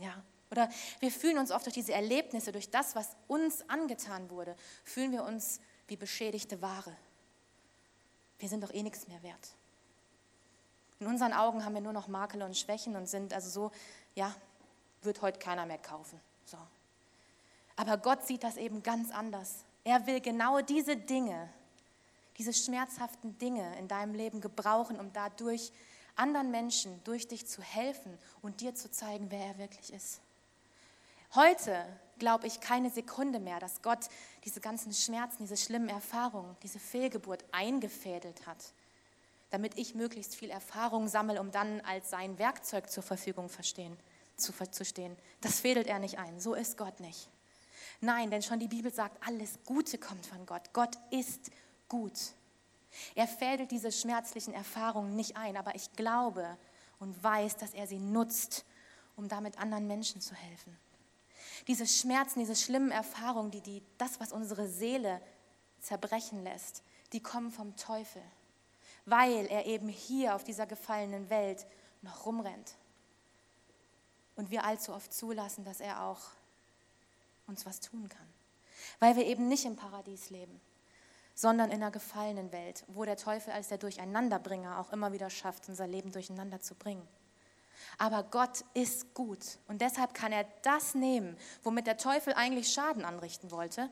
ja, 0.00 0.22
oder 0.50 0.68
wir 1.00 1.10
fühlen 1.10 1.38
uns 1.38 1.50
oft 1.50 1.66
durch 1.66 1.74
diese 1.74 1.94
Erlebnisse, 1.94 2.52
durch 2.52 2.70
das, 2.70 2.94
was 2.94 3.16
uns 3.26 3.68
angetan 3.68 4.30
wurde, 4.30 4.54
fühlen 4.84 5.12
wir 5.12 5.24
uns 5.24 5.60
wie 5.88 5.96
beschädigte 5.96 6.60
Ware. 6.62 6.96
Wir 8.38 8.48
sind 8.48 8.62
doch 8.62 8.72
eh 8.72 8.82
nichts 8.82 9.08
mehr 9.08 9.22
wert. 9.22 9.56
In 11.04 11.10
unseren 11.10 11.34
Augen 11.34 11.66
haben 11.66 11.74
wir 11.74 11.82
nur 11.82 11.92
noch 11.92 12.08
Makel 12.08 12.42
und 12.42 12.56
Schwächen 12.56 12.96
und 12.96 13.06
sind 13.06 13.34
also 13.34 13.50
so, 13.50 13.70
ja, 14.14 14.34
wird 15.02 15.20
heute 15.20 15.38
keiner 15.38 15.66
mehr 15.66 15.76
kaufen. 15.76 16.18
So. 16.46 16.56
Aber 17.76 17.98
Gott 17.98 18.26
sieht 18.26 18.42
das 18.42 18.56
eben 18.56 18.82
ganz 18.82 19.10
anders. 19.10 19.66
Er 19.84 20.06
will 20.06 20.22
genau 20.22 20.62
diese 20.62 20.96
Dinge, 20.96 21.50
diese 22.38 22.54
schmerzhaften 22.54 23.36
Dinge 23.36 23.76
in 23.78 23.86
deinem 23.86 24.14
Leben 24.14 24.40
gebrauchen, 24.40 24.98
um 24.98 25.12
dadurch 25.12 25.72
anderen 26.16 26.50
Menschen 26.50 27.04
durch 27.04 27.28
dich 27.28 27.46
zu 27.46 27.60
helfen 27.60 28.16
und 28.40 28.62
dir 28.62 28.74
zu 28.74 28.90
zeigen, 28.90 29.30
wer 29.30 29.44
er 29.44 29.58
wirklich 29.58 29.92
ist. 29.92 30.22
Heute 31.34 31.84
glaube 32.18 32.46
ich 32.46 32.60
keine 32.60 32.88
Sekunde 32.88 33.40
mehr, 33.40 33.60
dass 33.60 33.82
Gott 33.82 34.08
diese 34.46 34.62
ganzen 34.62 34.94
Schmerzen, 34.94 35.42
diese 35.42 35.58
schlimmen 35.58 35.90
Erfahrungen, 35.90 36.56
diese 36.62 36.78
Fehlgeburt 36.78 37.44
eingefädelt 37.52 38.46
hat, 38.46 38.72
damit 39.54 39.78
ich 39.78 39.94
möglichst 39.94 40.34
viel 40.34 40.50
Erfahrung 40.50 41.06
sammle, 41.06 41.40
um 41.40 41.52
dann 41.52 41.80
als 41.82 42.10
sein 42.10 42.40
Werkzeug 42.40 42.90
zur 42.90 43.04
Verfügung 43.04 43.48
verstehen, 43.48 43.96
zu, 44.36 44.52
zu 44.52 44.84
stehen. 44.84 45.16
Das 45.42 45.60
fädelt 45.60 45.86
er 45.86 46.00
nicht 46.00 46.18
ein. 46.18 46.40
So 46.40 46.54
ist 46.54 46.76
Gott 46.76 46.98
nicht. 46.98 47.28
Nein, 48.00 48.32
denn 48.32 48.42
schon 48.42 48.58
die 48.58 48.66
Bibel 48.66 48.92
sagt, 48.92 49.24
alles 49.24 49.60
Gute 49.64 49.96
kommt 49.96 50.26
von 50.26 50.44
Gott. 50.44 50.72
Gott 50.72 50.98
ist 51.10 51.52
gut. 51.88 52.18
Er 53.14 53.28
fädelt 53.28 53.70
diese 53.70 53.92
schmerzlichen 53.92 54.54
Erfahrungen 54.54 55.14
nicht 55.14 55.36
ein, 55.36 55.56
aber 55.56 55.76
ich 55.76 55.92
glaube 55.92 56.58
und 56.98 57.22
weiß, 57.22 57.56
dass 57.56 57.74
er 57.74 57.86
sie 57.86 58.00
nutzt, 58.00 58.64
um 59.14 59.28
damit 59.28 59.60
anderen 59.60 59.86
Menschen 59.86 60.20
zu 60.20 60.34
helfen. 60.34 60.76
Diese 61.68 61.86
Schmerzen, 61.86 62.40
diese 62.40 62.56
schlimmen 62.56 62.90
Erfahrungen, 62.90 63.52
die, 63.52 63.60
die, 63.60 63.82
das, 63.98 64.18
was 64.18 64.32
unsere 64.32 64.66
Seele 64.66 65.20
zerbrechen 65.78 66.42
lässt, 66.42 66.82
die 67.12 67.20
kommen 67.20 67.52
vom 67.52 67.76
Teufel, 67.76 68.22
weil 69.06 69.46
er 69.46 69.66
eben 69.66 69.88
hier 69.88 70.34
auf 70.34 70.44
dieser 70.44 70.66
gefallenen 70.66 71.30
Welt 71.30 71.66
noch 72.02 72.26
rumrennt. 72.26 72.76
Und 74.36 74.50
wir 74.50 74.64
allzu 74.64 74.92
oft 74.92 75.12
zulassen, 75.12 75.64
dass 75.64 75.80
er 75.80 76.02
auch 76.02 76.20
uns 77.46 77.66
was 77.66 77.80
tun 77.80 78.08
kann. 78.08 78.28
Weil 78.98 79.16
wir 79.16 79.26
eben 79.26 79.48
nicht 79.48 79.64
im 79.64 79.76
Paradies 79.76 80.30
leben, 80.30 80.60
sondern 81.34 81.70
in 81.70 81.82
einer 81.82 81.90
gefallenen 81.90 82.52
Welt, 82.52 82.84
wo 82.88 83.04
der 83.04 83.16
Teufel 83.16 83.52
als 83.52 83.68
der 83.68 83.78
Durcheinanderbringer 83.78 84.78
auch 84.78 84.92
immer 84.92 85.12
wieder 85.12 85.30
schafft, 85.30 85.68
unser 85.68 85.86
Leben 85.86 86.12
durcheinander 86.12 86.60
zu 86.60 86.74
bringen. 86.74 87.06
Aber 87.98 88.22
Gott 88.22 88.64
ist 88.74 89.14
gut 89.14 89.58
und 89.66 89.80
deshalb 89.80 90.14
kann 90.14 90.32
er 90.32 90.44
das 90.62 90.94
nehmen, 90.94 91.36
womit 91.62 91.86
der 91.86 91.96
Teufel 91.96 92.34
eigentlich 92.34 92.72
Schaden 92.72 93.04
anrichten 93.04 93.50
wollte, 93.50 93.90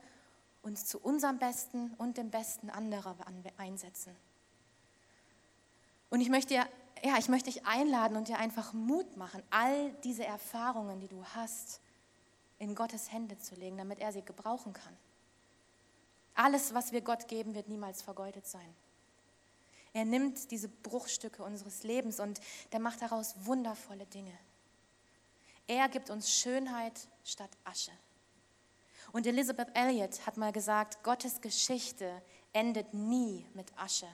uns 0.61 0.85
zu 0.85 0.99
unserem 0.99 1.37
Besten 1.37 1.93
und 1.97 2.17
dem 2.17 2.31
Besten 2.31 2.69
anderer 2.69 3.15
einsetzen. 3.57 4.15
Und 6.13 6.21
ich 6.21 6.29
möchte, 6.29 6.53
ja, 6.53 6.67
ich 7.17 7.27
möchte 7.27 7.49
dich 7.49 7.65
einladen 7.65 8.15
und 8.15 8.27
dir 8.27 8.37
einfach 8.37 8.71
Mut 8.71 9.17
machen, 9.17 9.41
all 9.49 9.91
diese 10.03 10.23
Erfahrungen, 10.23 10.99
die 10.99 11.07
du 11.07 11.25
hast, 11.33 11.81
in 12.59 12.75
Gottes 12.75 13.11
Hände 13.11 13.39
zu 13.39 13.55
legen, 13.55 13.77
damit 13.79 13.97
er 13.97 14.11
sie 14.11 14.21
gebrauchen 14.21 14.73
kann. 14.73 14.95
Alles, 16.35 16.75
was 16.75 16.91
wir 16.91 17.01
Gott 17.01 17.27
geben, 17.27 17.55
wird 17.55 17.67
niemals 17.67 18.03
vergeudet 18.03 18.45
sein. 18.45 18.75
Er 19.91 20.05
nimmt 20.05 20.51
diese 20.51 20.69
Bruchstücke 20.69 21.41
unseres 21.43 21.81
Lebens 21.81 22.19
und 22.19 22.39
der 22.73 22.79
macht 22.79 23.01
daraus 23.01 23.33
wundervolle 23.43 24.05
Dinge. 24.05 24.37
Er 25.65 25.89
gibt 25.89 26.11
uns 26.11 26.31
Schönheit 26.31 27.07
statt 27.23 27.49
Asche. 27.63 27.91
Und 29.13 29.25
Elizabeth 29.25 29.75
Elliot 29.75 30.27
hat 30.27 30.37
mal 30.37 30.51
gesagt, 30.51 31.01
Gottes 31.01 31.41
Geschichte 31.41 32.21
endet 32.53 32.93
nie 32.93 33.47
mit 33.55 33.75
Asche. 33.79 34.07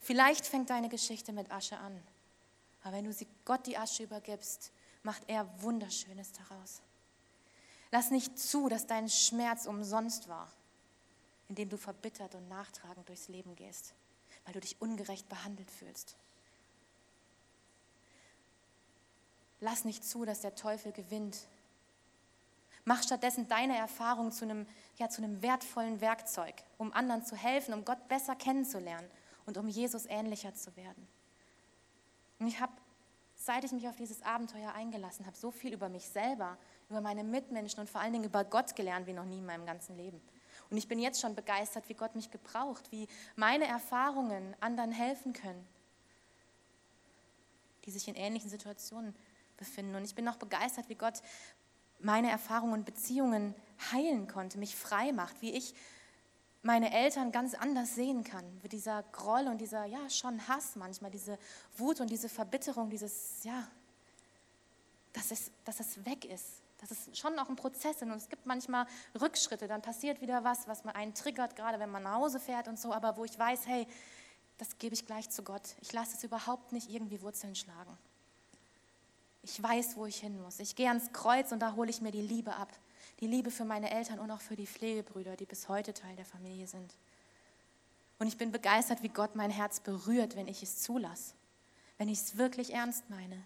Vielleicht 0.00 0.46
fängt 0.46 0.70
deine 0.70 0.88
Geschichte 0.88 1.32
mit 1.32 1.50
Asche 1.50 1.78
an, 1.78 2.02
aber 2.82 2.96
wenn 2.96 3.04
du 3.04 3.12
sie 3.12 3.28
Gott 3.44 3.66
die 3.66 3.78
Asche 3.78 4.02
übergibst, 4.02 4.72
macht 5.02 5.22
er 5.26 5.48
Wunderschönes 5.62 6.32
daraus. 6.32 6.82
Lass 7.90 8.10
nicht 8.10 8.38
zu, 8.38 8.68
dass 8.68 8.86
dein 8.86 9.08
Schmerz 9.08 9.66
umsonst 9.66 10.28
war 10.28 10.50
indem 11.48 11.68
du 11.68 11.76
verbittert 11.76 12.34
und 12.34 12.48
nachtragend 12.48 13.08
durchs 13.08 13.28
Leben 13.28 13.54
gehst, 13.56 13.94
weil 14.44 14.54
du 14.54 14.60
dich 14.60 14.80
ungerecht 14.80 15.28
behandelt 15.28 15.70
fühlst. 15.70 16.16
Lass 19.60 19.84
nicht 19.84 20.04
zu, 20.04 20.24
dass 20.24 20.40
der 20.40 20.54
Teufel 20.54 20.92
gewinnt. 20.92 21.46
Mach 22.84 23.02
stattdessen 23.02 23.48
deine 23.48 23.76
Erfahrung 23.78 24.30
zu 24.30 24.44
einem, 24.44 24.66
ja, 24.96 25.08
zu 25.08 25.22
einem 25.22 25.40
wertvollen 25.42 26.00
Werkzeug, 26.00 26.54
um 26.76 26.92
anderen 26.92 27.24
zu 27.24 27.36
helfen, 27.36 27.72
um 27.72 27.84
Gott 27.84 28.08
besser 28.08 28.36
kennenzulernen 28.36 29.08
und 29.46 29.56
um 29.58 29.68
Jesus 29.68 30.06
ähnlicher 30.06 30.54
zu 30.54 30.74
werden. 30.76 31.06
Und 32.38 32.46
ich 32.46 32.60
habe, 32.60 32.72
seit 33.34 33.64
ich 33.64 33.72
mich 33.72 33.88
auf 33.88 33.96
dieses 33.96 34.22
Abenteuer 34.22 34.72
eingelassen 34.72 35.26
habe, 35.26 35.36
so 35.36 35.50
viel 35.50 35.72
über 35.72 35.88
mich 35.88 36.08
selber, 36.08 36.58
über 36.88 37.00
meine 37.00 37.24
Mitmenschen 37.24 37.80
und 37.80 37.88
vor 37.88 38.00
allen 38.00 38.12
Dingen 38.12 38.24
über 38.24 38.44
Gott 38.44 38.74
gelernt 38.76 39.06
wie 39.06 39.12
noch 39.12 39.24
nie 39.24 39.38
in 39.38 39.46
meinem 39.46 39.66
ganzen 39.66 39.96
Leben. 39.96 40.20
Und 40.70 40.76
ich 40.76 40.88
bin 40.88 40.98
jetzt 40.98 41.20
schon 41.20 41.34
begeistert, 41.34 41.88
wie 41.88 41.94
Gott 41.94 42.14
mich 42.14 42.30
gebraucht, 42.30 42.90
wie 42.90 43.06
meine 43.36 43.66
Erfahrungen 43.66 44.56
anderen 44.60 44.92
helfen 44.92 45.32
können, 45.32 45.66
die 47.84 47.90
sich 47.90 48.08
in 48.08 48.14
ähnlichen 48.14 48.50
Situationen 48.50 49.14
befinden. 49.56 49.94
Und 49.94 50.04
ich 50.04 50.14
bin 50.14 50.28
auch 50.28 50.36
begeistert, 50.36 50.88
wie 50.88 50.94
Gott 50.94 51.22
meine 52.00 52.30
Erfahrungen 52.30 52.74
und 52.74 52.84
Beziehungen 52.84 53.54
heilen 53.92 54.26
konnte, 54.26 54.58
mich 54.58 54.76
frei 54.76 55.12
macht, 55.12 55.40
wie 55.42 55.52
ich 55.52 55.74
meine 56.64 56.92
Eltern 56.92 57.30
ganz 57.30 57.54
anders 57.54 57.94
sehen 57.94 58.24
kann, 58.24 58.44
wie 58.62 58.68
dieser 58.68 59.02
Groll 59.12 59.46
und 59.48 59.58
dieser, 59.58 59.84
ja, 59.84 60.08
schon 60.08 60.48
Hass 60.48 60.76
manchmal, 60.76 61.10
diese 61.10 61.38
Wut 61.76 62.00
und 62.00 62.08
diese 62.08 62.28
Verbitterung, 62.28 62.88
dieses, 62.88 63.44
ja, 63.44 63.68
dass 65.12 65.30
es, 65.30 65.50
dass 65.64 65.78
es 65.80 66.04
weg 66.06 66.24
ist, 66.24 66.62
das 66.78 66.90
ist 66.90 67.18
schon 67.18 67.38
auch 67.38 67.50
ein 67.50 67.56
Prozess 67.56 68.00
und 68.02 68.10
es 68.12 68.28
gibt 68.28 68.46
manchmal 68.46 68.86
Rückschritte, 69.20 69.68
dann 69.68 69.82
passiert 69.82 70.22
wieder 70.22 70.42
was, 70.42 70.66
was 70.66 70.84
man 70.84 70.94
einen 70.94 71.14
triggert, 71.14 71.54
gerade 71.54 71.78
wenn 71.78 71.90
man 71.90 72.02
nach 72.02 72.16
Hause 72.16 72.40
fährt 72.40 72.66
und 72.66 72.78
so, 72.78 72.92
aber 72.92 73.16
wo 73.18 73.24
ich 73.24 73.38
weiß, 73.38 73.66
hey, 73.66 73.86
das 74.56 74.78
gebe 74.78 74.94
ich 74.94 75.04
gleich 75.04 75.28
zu 75.28 75.42
Gott. 75.42 75.76
Ich 75.80 75.92
lasse 75.92 76.16
es 76.16 76.24
überhaupt 76.24 76.72
nicht 76.72 76.90
irgendwie 76.90 77.20
Wurzeln 77.20 77.54
schlagen. 77.54 77.96
Ich 79.42 79.62
weiß, 79.62 79.96
wo 79.96 80.06
ich 80.06 80.16
hin 80.16 80.40
muss. 80.40 80.60
Ich 80.60 80.76
gehe 80.76 80.88
ans 80.88 81.12
Kreuz 81.12 81.52
und 81.52 81.60
da 81.60 81.74
hole 81.74 81.90
ich 81.90 82.00
mir 82.00 82.12
die 82.12 82.22
Liebe 82.22 82.54
ab. 82.54 82.72
Die 83.24 83.30
Liebe 83.30 83.50
für 83.50 83.64
meine 83.64 83.90
Eltern 83.90 84.18
und 84.18 84.30
auch 84.30 84.42
für 84.42 84.54
die 84.54 84.66
Pflegebrüder, 84.66 85.34
die 85.34 85.46
bis 85.46 85.70
heute 85.70 85.94
Teil 85.94 86.14
der 86.14 86.26
Familie 86.26 86.66
sind. 86.66 86.92
Und 88.18 88.26
ich 88.26 88.36
bin 88.36 88.52
begeistert, 88.52 89.02
wie 89.02 89.08
Gott 89.08 89.34
mein 89.34 89.48
Herz 89.48 89.80
berührt, 89.80 90.36
wenn 90.36 90.46
ich 90.46 90.62
es 90.62 90.82
zulasse, 90.82 91.32
wenn 91.96 92.10
ich 92.10 92.18
es 92.18 92.36
wirklich 92.36 92.74
ernst 92.74 93.08
meine. 93.08 93.42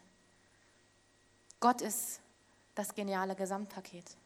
Gott 1.60 1.80
ist 1.80 2.18
das 2.74 2.92
geniale 2.92 3.36
Gesamtpaket. 3.36 4.16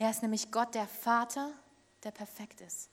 Er 0.00 0.10
ist 0.10 0.22
nämlich 0.22 0.50
Gott, 0.50 0.74
der 0.74 0.88
Vater, 0.88 1.52
der 2.02 2.10
perfekt 2.10 2.62
ist. 2.62 2.88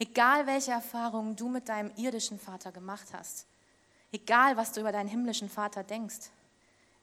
Egal 0.00 0.48
welche 0.48 0.72
Erfahrungen 0.72 1.36
du 1.36 1.48
mit 1.48 1.68
deinem 1.68 1.92
irdischen 1.98 2.40
Vater 2.40 2.72
gemacht 2.72 3.06
hast, 3.12 3.46
egal 4.10 4.56
was 4.56 4.72
du 4.72 4.80
über 4.80 4.90
deinen 4.90 5.08
himmlischen 5.08 5.50
Vater 5.50 5.84
denkst, 5.84 6.30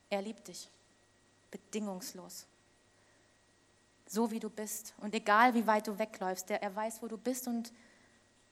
er 0.10 0.22
liebt 0.24 0.50
dich 0.50 0.70
bedingungslos. 1.52 2.48
So 4.08 4.32
wie 4.32 4.40
du 4.40 4.50
bist. 4.50 4.94
Und 4.98 5.14
egal 5.14 5.54
wie 5.54 5.68
weit 5.68 5.88
du 5.88 6.00
wegläufst, 6.00 6.50
der, 6.50 6.64
er 6.64 6.76
weiß, 6.76 7.02
wo 7.02 7.08
du 7.08 7.18
bist 7.18 7.48
und 7.48 7.72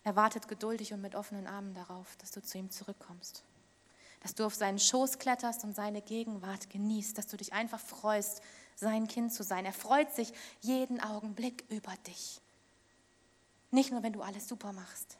er 0.03 0.15
wartet 0.15 0.47
geduldig 0.47 0.93
und 0.93 1.01
mit 1.01 1.15
offenen 1.15 1.47
Armen 1.47 1.73
darauf, 1.73 2.15
dass 2.17 2.31
du 2.31 2.41
zu 2.41 2.57
ihm 2.57 2.69
zurückkommst 2.69 3.43
dass 4.25 4.33
du 4.33 4.43
auf 4.43 4.55
seinen 4.55 4.79
Schoß 4.79 5.19
kletterst 5.19 5.63
und 5.65 5.75
seine 5.75 6.01
Gegenwart 6.01 6.71
genießt, 6.71 7.15
dass 7.15 7.27
du 7.27 7.37
dich 7.37 7.53
einfach 7.53 7.79
freust, 7.79 8.41
sein 8.75 9.07
Kind 9.07 9.31
zu 9.31 9.43
sein. 9.43 9.65
Er 9.65 9.71
freut 9.71 10.11
sich 10.15 10.33
jeden 10.61 10.99
Augenblick 10.99 11.63
über 11.69 11.93
dich. 12.07 12.41
Nicht 13.69 13.91
nur, 13.91 14.01
wenn 14.01 14.13
du 14.13 14.23
alles 14.23 14.47
super 14.47 14.73
machst. 14.73 15.19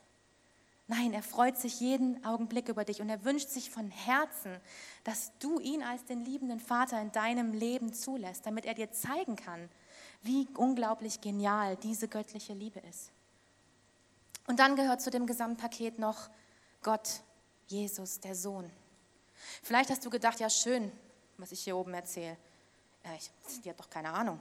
Nein, 0.87 1.13
er 1.13 1.21
freut 1.21 1.55
sich 1.55 1.79
jeden 1.79 2.25
Augenblick 2.25 2.67
über 2.67 2.83
dich 2.83 2.99
und 2.99 3.07
er 3.09 3.23
wünscht 3.23 3.49
sich 3.49 3.69
von 3.69 3.91
Herzen, 3.91 4.59
dass 5.03 5.31
du 5.37 5.59
ihn 5.59 5.83
als 5.83 6.03
den 6.05 6.25
liebenden 6.25 6.59
Vater 6.59 6.99
in 6.99 7.11
deinem 7.11 7.53
Leben 7.53 7.93
zulässt, 7.93 8.47
damit 8.47 8.65
er 8.65 8.73
dir 8.73 8.91
zeigen 8.91 9.35
kann, 9.35 9.69
wie 10.25 10.47
unglaublich 10.55 11.21
genial 11.21 11.77
diese 11.77 12.07
göttliche 12.07 12.53
Liebe 12.53 12.79
ist. 12.79 13.11
Und 14.47 14.59
dann 14.59 14.75
gehört 14.75 15.01
zu 15.01 15.11
dem 15.11 15.25
Gesamtpaket 15.25 15.99
noch 15.99 16.29
Gott, 16.83 17.21
Jesus, 17.67 18.19
der 18.19 18.35
Sohn. 18.35 18.69
Vielleicht 19.63 19.89
hast 19.89 20.05
du 20.05 20.09
gedacht, 20.09 20.39
ja 20.39 20.49
schön, 20.49 20.91
was 21.37 21.51
ich 21.51 21.61
hier 21.61 21.77
oben 21.77 21.93
erzähle. 21.93 22.37
Ich, 23.17 23.61
die 23.61 23.69
hat 23.69 23.79
doch 23.79 23.89
keine 23.89 24.11
Ahnung. 24.13 24.39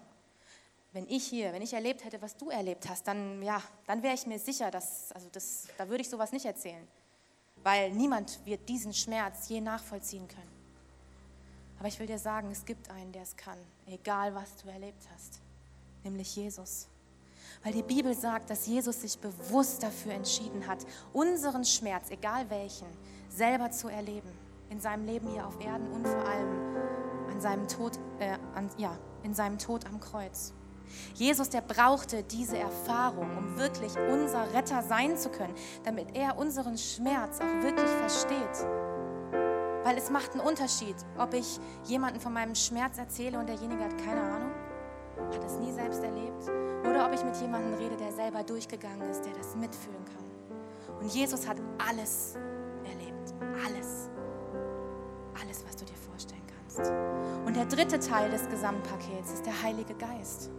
Wenn 0.92 1.09
ich 1.09 1.27
hier, 1.27 1.53
wenn 1.53 1.62
ich 1.62 1.73
erlebt 1.73 2.05
hätte, 2.05 2.23
was 2.23 2.37
du 2.37 2.51
erlebt 2.51 2.88
hast, 2.88 3.07
dann, 3.07 3.42
ja, 3.42 3.61
dann 3.87 4.03
wäre 4.03 4.14
ich 4.14 4.27
mir 4.27 4.38
sicher, 4.38 4.70
dass, 4.70 5.12
also 5.12 5.29
das, 5.33 5.66
da 5.77 5.88
würde 5.88 6.03
ich 6.03 6.09
sowas 6.09 6.33
nicht 6.33 6.47
erzählen. 6.47 6.87
Weil 7.62 7.90
niemand 7.92 8.44
wird 8.47 8.68
diesen 8.68 8.94
Schmerz 8.94 9.49
je 9.49 9.61
nachvollziehen 9.61 10.29
können. 10.29 10.53
Aber 11.79 11.88
ich 11.88 11.99
will 11.99 12.07
dir 12.07 12.18
sagen, 12.18 12.51
es 12.51 12.64
gibt 12.64 12.88
einen, 12.90 13.12
der 13.12 13.23
es 13.23 13.37
kann, 13.37 13.59
egal 13.87 14.35
was 14.35 14.57
du 14.57 14.68
erlebt 14.68 15.03
hast, 15.12 15.40
nämlich 16.04 16.36
Jesus. 16.36 16.88
Weil 17.62 17.72
die 17.72 17.82
Bibel 17.82 18.14
sagt, 18.14 18.50
dass 18.50 18.66
Jesus 18.66 19.00
sich 19.00 19.18
bewusst 19.18 19.82
dafür 19.82 20.12
entschieden 20.12 20.66
hat, 20.66 20.78
unseren 21.12 21.64
Schmerz, 21.64 22.10
egal 22.10 22.48
welchen, 22.50 22.86
selber 23.30 23.70
zu 23.70 23.88
erleben. 23.88 24.30
In 24.70 24.80
seinem 24.80 25.06
Leben 25.06 25.28
hier 25.28 25.46
auf 25.46 25.58
Erden 25.64 25.90
und 25.92 26.06
vor 26.06 26.24
allem 26.26 26.76
an 27.30 27.40
seinem 27.40 27.68
Tod, 27.68 27.98
äh, 28.18 28.36
an, 28.54 28.68
ja, 28.76 28.96
in 29.22 29.34
seinem 29.34 29.58
Tod 29.58 29.86
am 29.86 30.00
Kreuz. 30.00 30.52
Jesus, 31.14 31.48
der 31.48 31.60
brauchte 31.60 32.22
diese 32.22 32.58
Erfahrung, 32.58 33.36
um 33.36 33.56
wirklich 33.56 33.92
unser 33.96 34.52
Retter 34.52 34.82
sein 34.82 35.16
zu 35.16 35.30
können, 35.30 35.54
damit 35.84 36.14
er 36.14 36.36
unseren 36.36 36.76
Schmerz 36.76 37.38
auch 37.40 37.62
wirklich 37.62 37.88
versteht. 37.90 38.66
Weil 39.84 39.98
es 39.98 40.10
macht 40.10 40.32
einen 40.32 40.40
Unterschied, 40.40 40.96
ob 41.18 41.34
ich 41.34 41.58
jemanden 41.84 42.20
von 42.20 42.32
meinem 42.32 42.54
Schmerz 42.54 42.98
erzähle 42.98 43.38
und 43.38 43.48
derjenige 43.48 43.84
hat 43.84 43.98
keine 43.98 44.22
Ahnung, 44.22 44.50
hat 45.32 45.44
es 45.44 45.58
nie 45.58 45.72
selbst 45.72 46.02
erlebt, 46.02 46.50
oder 46.88 47.06
ob 47.06 47.14
ich 47.14 47.24
mit 47.24 47.37
jemandem 47.37 47.74
rede, 47.74 47.96
der 47.96 48.12
selber 48.12 48.42
durchgegangen 48.42 49.08
ist, 49.10 49.24
der 49.24 49.32
das 49.32 49.56
mitfühlen 49.56 50.04
kann. 50.04 50.24
Und 51.00 51.12
Jesus 51.14 51.46
hat 51.46 51.56
alles 51.87 52.37
erlebt, 52.84 53.34
alles, 53.64 54.10
alles, 55.40 55.64
was 55.66 55.76
du 55.76 55.84
dir 55.84 55.96
vorstellen 55.96 56.42
kannst. 56.46 56.90
Und 57.46 57.56
der 57.56 57.66
dritte 57.66 57.98
Teil 57.98 58.30
des 58.30 58.48
Gesamtpakets 58.48 59.32
ist 59.32 59.46
der 59.46 59.62
Heilige 59.62 59.94
Geist. 59.94 60.50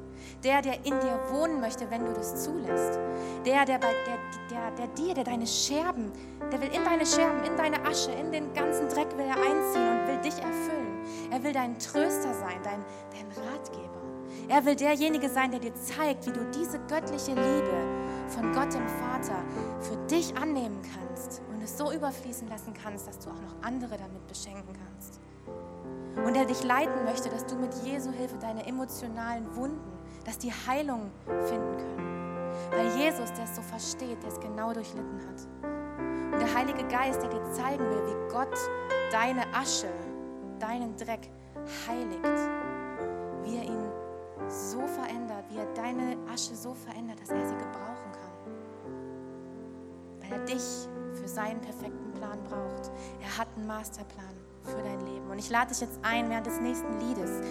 Der, 0.43 0.61
der 0.61 0.85
in 0.85 0.99
dir 0.99 1.19
wohnen 1.31 1.59
möchte, 1.59 1.89
wenn 1.89 2.05
du 2.05 2.13
das 2.13 2.43
zulässt. 2.43 2.99
Der, 3.45 3.65
der, 3.65 3.79
bei, 3.79 3.93
der, 4.05 4.17
der, 4.49 4.71
der 4.71 4.87
dir, 4.87 5.13
der 5.13 5.23
deine 5.23 5.47
Scherben, 5.47 6.11
der 6.51 6.61
will 6.61 6.69
in 6.73 6.83
deine 6.83 7.05
Scherben, 7.05 7.43
in 7.43 7.55
deine 7.55 7.83
Asche, 7.85 8.11
in 8.11 8.31
den 8.31 8.53
ganzen 8.53 8.87
Dreck 8.89 9.15
will 9.17 9.25
er 9.25 9.35
einziehen 9.35 9.99
und 9.99 10.07
will 10.07 10.21
dich 10.21 10.37
erfüllen. 10.41 11.31
Er 11.31 11.43
will 11.43 11.53
dein 11.53 11.77
Tröster 11.79 12.33
sein, 12.33 12.59
dein, 12.63 12.83
dein 13.11 13.27
Ratgeber. 13.43 14.04
Er 14.47 14.63
will 14.63 14.75
derjenige 14.75 15.29
sein, 15.29 15.51
der 15.51 15.59
dir 15.59 15.73
zeigt, 15.73 16.27
wie 16.27 16.31
du 16.31 16.45
diese 16.51 16.79
göttliche 16.87 17.31
Liebe 17.31 18.05
von 18.27 18.51
Gott 18.53 18.73
dem 18.73 18.87
Vater 18.87 19.43
für 19.79 19.97
dich 20.07 20.35
annehmen 20.37 20.79
kannst 20.93 21.41
und 21.51 21.61
es 21.63 21.77
so 21.77 21.91
überfließen 21.91 22.47
lassen 22.47 22.73
kannst, 22.73 23.07
dass 23.07 23.19
du 23.19 23.29
auch 23.29 23.41
noch 23.41 23.55
andere 23.63 23.97
damit 23.97 24.27
beschenken 24.27 24.73
kannst. 24.73 25.19
Und 26.25 26.35
er 26.35 26.45
dich 26.45 26.63
leiten 26.63 27.03
möchte, 27.05 27.29
dass 27.29 27.45
du 27.45 27.55
mit 27.55 27.73
Jesu 27.83 28.11
Hilfe 28.11 28.37
deine 28.37 28.65
emotionalen 28.65 29.55
Wunden, 29.55 29.91
dass 30.25 30.37
die 30.37 30.51
Heilung 30.51 31.11
finden 31.25 31.77
können. 31.77 32.51
Weil 32.71 32.87
Jesus, 32.97 33.33
der 33.33 33.45
es 33.45 33.55
so 33.55 33.61
versteht, 33.61 34.21
der 34.21 34.29
es 34.29 34.39
genau 34.39 34.73
durchlitten 34.73 35.19
hat. 35.27 36.33
Und 36.33 36.39
der 36.39 36.53
Heilige 36.53 36.83
Geist, 36.87 37.21
der 37.21 37.29
dir 37.29 37.43
zeigen 37.51 37.83
will, 37.83 38.01
wie 38.07 38.33
Gott 38.33 38.57
deine 39.11 39.41
Asche, 39.53 39.89
deinen 40.59 40.95
Dreck 40.97 41.29
heiligt. 41.87 42.23
Wie 43.43 43.57
er 43.57 43.63
ihn 43.63 43.94
so 44.49 44.85
verändert, 44.87 45.45
wie 45.49 45.57
er 45.57 45.65
deine 45.73 46.17
Asche 46.31 46.55
so 46.55 46.73
verändert, 46.73 47.19
dass 47.21 47.29
er 47.29 47.45
sie 47.45 47.55
gebrauchen 47.55 48.11
kann. 48.11 48.31
Weil 50.21 50.39
er 50.39 50.45
dich 50.45 50.87
für 51.13 51.27
seinen 51.27 51.61
perfekten 51.61 52.11
Plan 52.13 52.43
braucht. 52.43 52.91
Er 53.21 53.37
hat 53.37 53.47
einen 53.55 53.67
Masterplan 53.67 54.35
für 54.63 54.81
dein 54.81 54.99
Leben. 55.05 55.29
Und 55.29 55.39
ich 55.39 55.49
lade 55.49 55.69
dich 55.69 55.81
jetzt 55.81 55.99
ein, 56.03 56.29
während 56.29 56.47
des 56.47 56.59
nächsten 56.59 56.99
Liedes, 56.99 57.41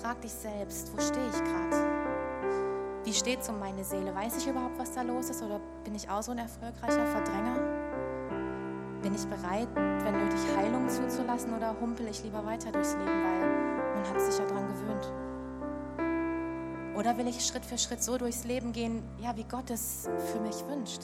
frag 0.00 0.20
dich 0.20 0.32
selbst, 0.32 0.92
wo 0.94 1.00
stehe 1.00 1.28
ich 1.28 1.44
gerade? 1.44 1.98
Wie 3.04 3.12
steht 3.12 3.40
es 3.40 3.48
um 3.48 3.58
meine 3.58 3.84
Seele? 3.84 4.14
Weiß 4.14 4.36
ich 4.36 4.48
überhaupt, 4.48 4.78
was 4.78 4.92
da 4.92 5.02
los 5.02 5.30
ist? 5.30 5.42
Oder 5.42 5.60
bin 5.84 5.94
ich 5.94 6.08
auch 6.10 6.22
so 6.22 6.32
ein 6.32 6.38
erfolgreicher 6.38 7.06
Verdränger? 7.06 7.58
Bin 9.02 9.14
ich 9.14 9.26
bereit, 9.26 9.68
wenn 9.74 10.18
nötig, 10.18 10.40
Heilung 10.56 10.88
zuzulassen 10.88 11.54
oder 11.54 11.74
humpel 11.80 12.08
ich 12.08 12.22
lieber 12.24 12.44
weiter 12.44 12.72
durchs 12.72 12.94
Leben, 12.94 13.06
weil 13.06 13.94
man 13.94 14.08
hat 14.10 14.20
sich 14.20 14.38
ja 14.38 14.44
daran 14.46 14.66
gewöhnt? 14.68 15.27
Oder 16.98 17.16
will 17.16 17.28
ich 17.28 17.46
Schritt 17.46 17.64
für 17.64 17.78
Schritt 17.78 18.02
so 18.02 18.18
durchs 18.18 18.42
Leben 18.42 18.72
gehen, 18.72 19.04
ja, 19.22 19.36
wie 19.36 19.44
Gott 19.44 19.70
es 19.70 20.08
für 20.32 20.40
mich 20.40 20.66
wünscht? 20.66 21.02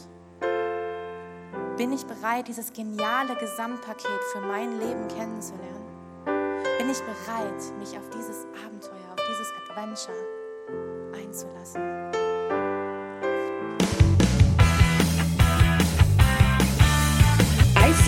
Bin 1.76 1.92
ich 1.92 2.04
bereit, 2.04 2.48
dieses 2.48 2.72
geniale 2.72 3.36
Gesamtpaket 3.36 4.24
für 4.32 4.40
mein 4.40 4.80
Leben 4.80 5.06
kennenzulernen? 5.06 5.84
Bin 6.24 6.90
ich 6.90 6.98
bereit, 6.98 7.78
mich 7.78 7.96
auf 7.96 8.10
dieses 8.10 8.44
Abenteuer, 8.66 9.12
auf 9.12 9.22
dieses 9.28 9.52
Adventure 9.68 10.16
einzulassen? 11.14 12.13